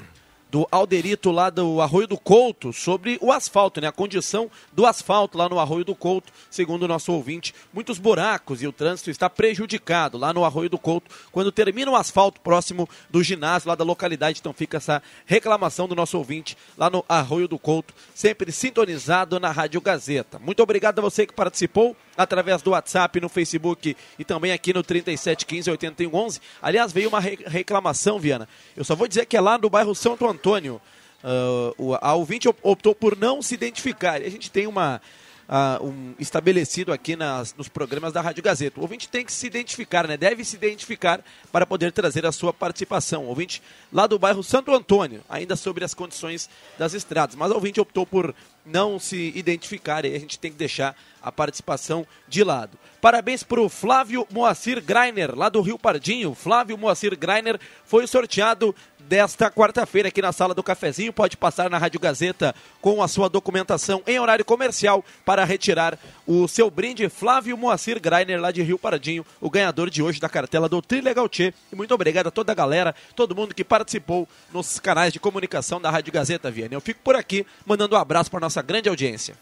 [0.50, 3.86] do Alderito lá do Arroio do Couto sobre o asfalto, né?
[3.86, 8.62] A condição do asfalto lá no Arroio do Couto, segundo o nosso ouvinte, muitos buracos
[8.62, 12.88] e o trânsito está prejudicado lá no Arroio do Couto quando termina o asfalto próximo
[13.08, 14.40] do ginásio lá da localidade.
[14.40, 19.52] Então fica essa reclamação do nosso ouvinte lá no Arroio do Couto, sempre sintonizado na
[19.52, 20.36] Rádio Gazeta.
[20.40, 24.82] Muito obrigado a você que participou através do WhatsApp, no Facebook e também aqui no
[24.82, 26.40] 3715 8111.
[26.60, 28.48] Aliás, veio uma reclamação, Viana.
[28.76, 30.80] Eu só vou dizer que é lá no bairro Santo Antônio.
[31.22, 34.22] Uh, a ouvinte optou por não se identificar.
[34.22, 35.00] A gente tem uma,
[35.48, 38.78] uh, um, estabelecido aqui nas, nos programas da Rádio Gazeta.
[38.78, 40.16] O ouvinte tem que se identificar, né?
[40.16, 43.24] deve se identificar para poder trazer a sua participação.
[43.24, 43.62] O ouvinte
[43.92, 46.48] lá do bairro Santo Antônio, ainda sobre as condições
[46.78, 47.34] das estradas.
[47.34, 48.34] Mas o ouvinte optou por
[48.66, 52.78] não se identificar e a gente tem que deixar a participação de lado.
[53.00, 56.34] Parabéns para o Flávio Moacir Greiner, lá do Rio Pardinho.
[56.34, 58.74] Flávio Moacir Greiner foi sorteado
[59.08, 61.12] desta quarta-feira aqui na sala do cafezinho.
[61.12, 66.48] Pode passar na Rádio Gazeta com a sua documentação em horário comercial para retirar o
[66.48, 67.08] seu brinde.
[67.08, 71.28] Flávio Moacir Greiner, lá de Rio Pardinho, o ganhador de hoje da cartela do Trilegal
[71.28, 71.54] Tchê.
[71.72, 75.80] E muito obrigado a toda a galera, todo mundo que participou nos canais de comunicação
[75.80, 76.74] da Rádio Gazeta Viana.
[76.74, 79.34] Eu fico por aqui mandando um abraço para nossa grande audiência.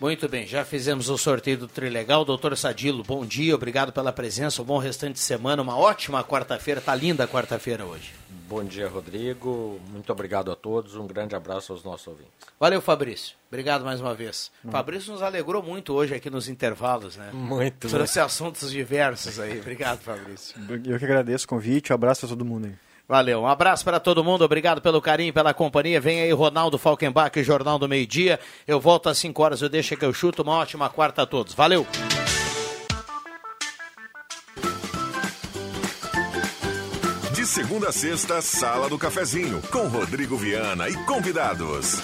[0.00, 2.24] Muito bem, já fizemos o sorteio do Trilegal.
[2.24, 6.80] Doutor Sadilo, bom dia, obrigado pela presença, um bom restante de semana, uma ótima quarta-feira,
[6.80, 8.12] tá linda a quarta-feira hoje.
[8.48, 12.32] Bom dia, Rodrigo, muito obrigado a todos, um grande abraço aos nossos ouvintes.
[12.60, 14.52] Valeu, Fabrício, obrigado mais uma vez.
[14.64, 14.70] Hum.
[14.70, 17.30] Fabrício nos alegrou muito hoje aqui nos intervalos, né?
[17.32, 17.88] Muito.
[17.88, 20.56] Trouxe assuntos diversos aí, obrigado, Fabrício.
[20.84, 22.87] Eu que agradeço o convite, um abraço a todo mundo aí.
[23.08, 25.98] Valeu, um abraço para todo mundo, obrigado pelo carinho, pela companhia.
[25.98, 28.38] Vem aí Ronaldo Falkenbach, Jornal do Meio Dia.
[28.66, 30.42] Eu volto às 5 horas, eu deixo que eu chuto.
[30.42, 31.54] Uma ótima quarta a todos.
[31.54, 31.86] Valeu!
[37.34, 42.02] De segunda a sexta, Sala do Cafezinho, com Rodrigo Viana e convidados.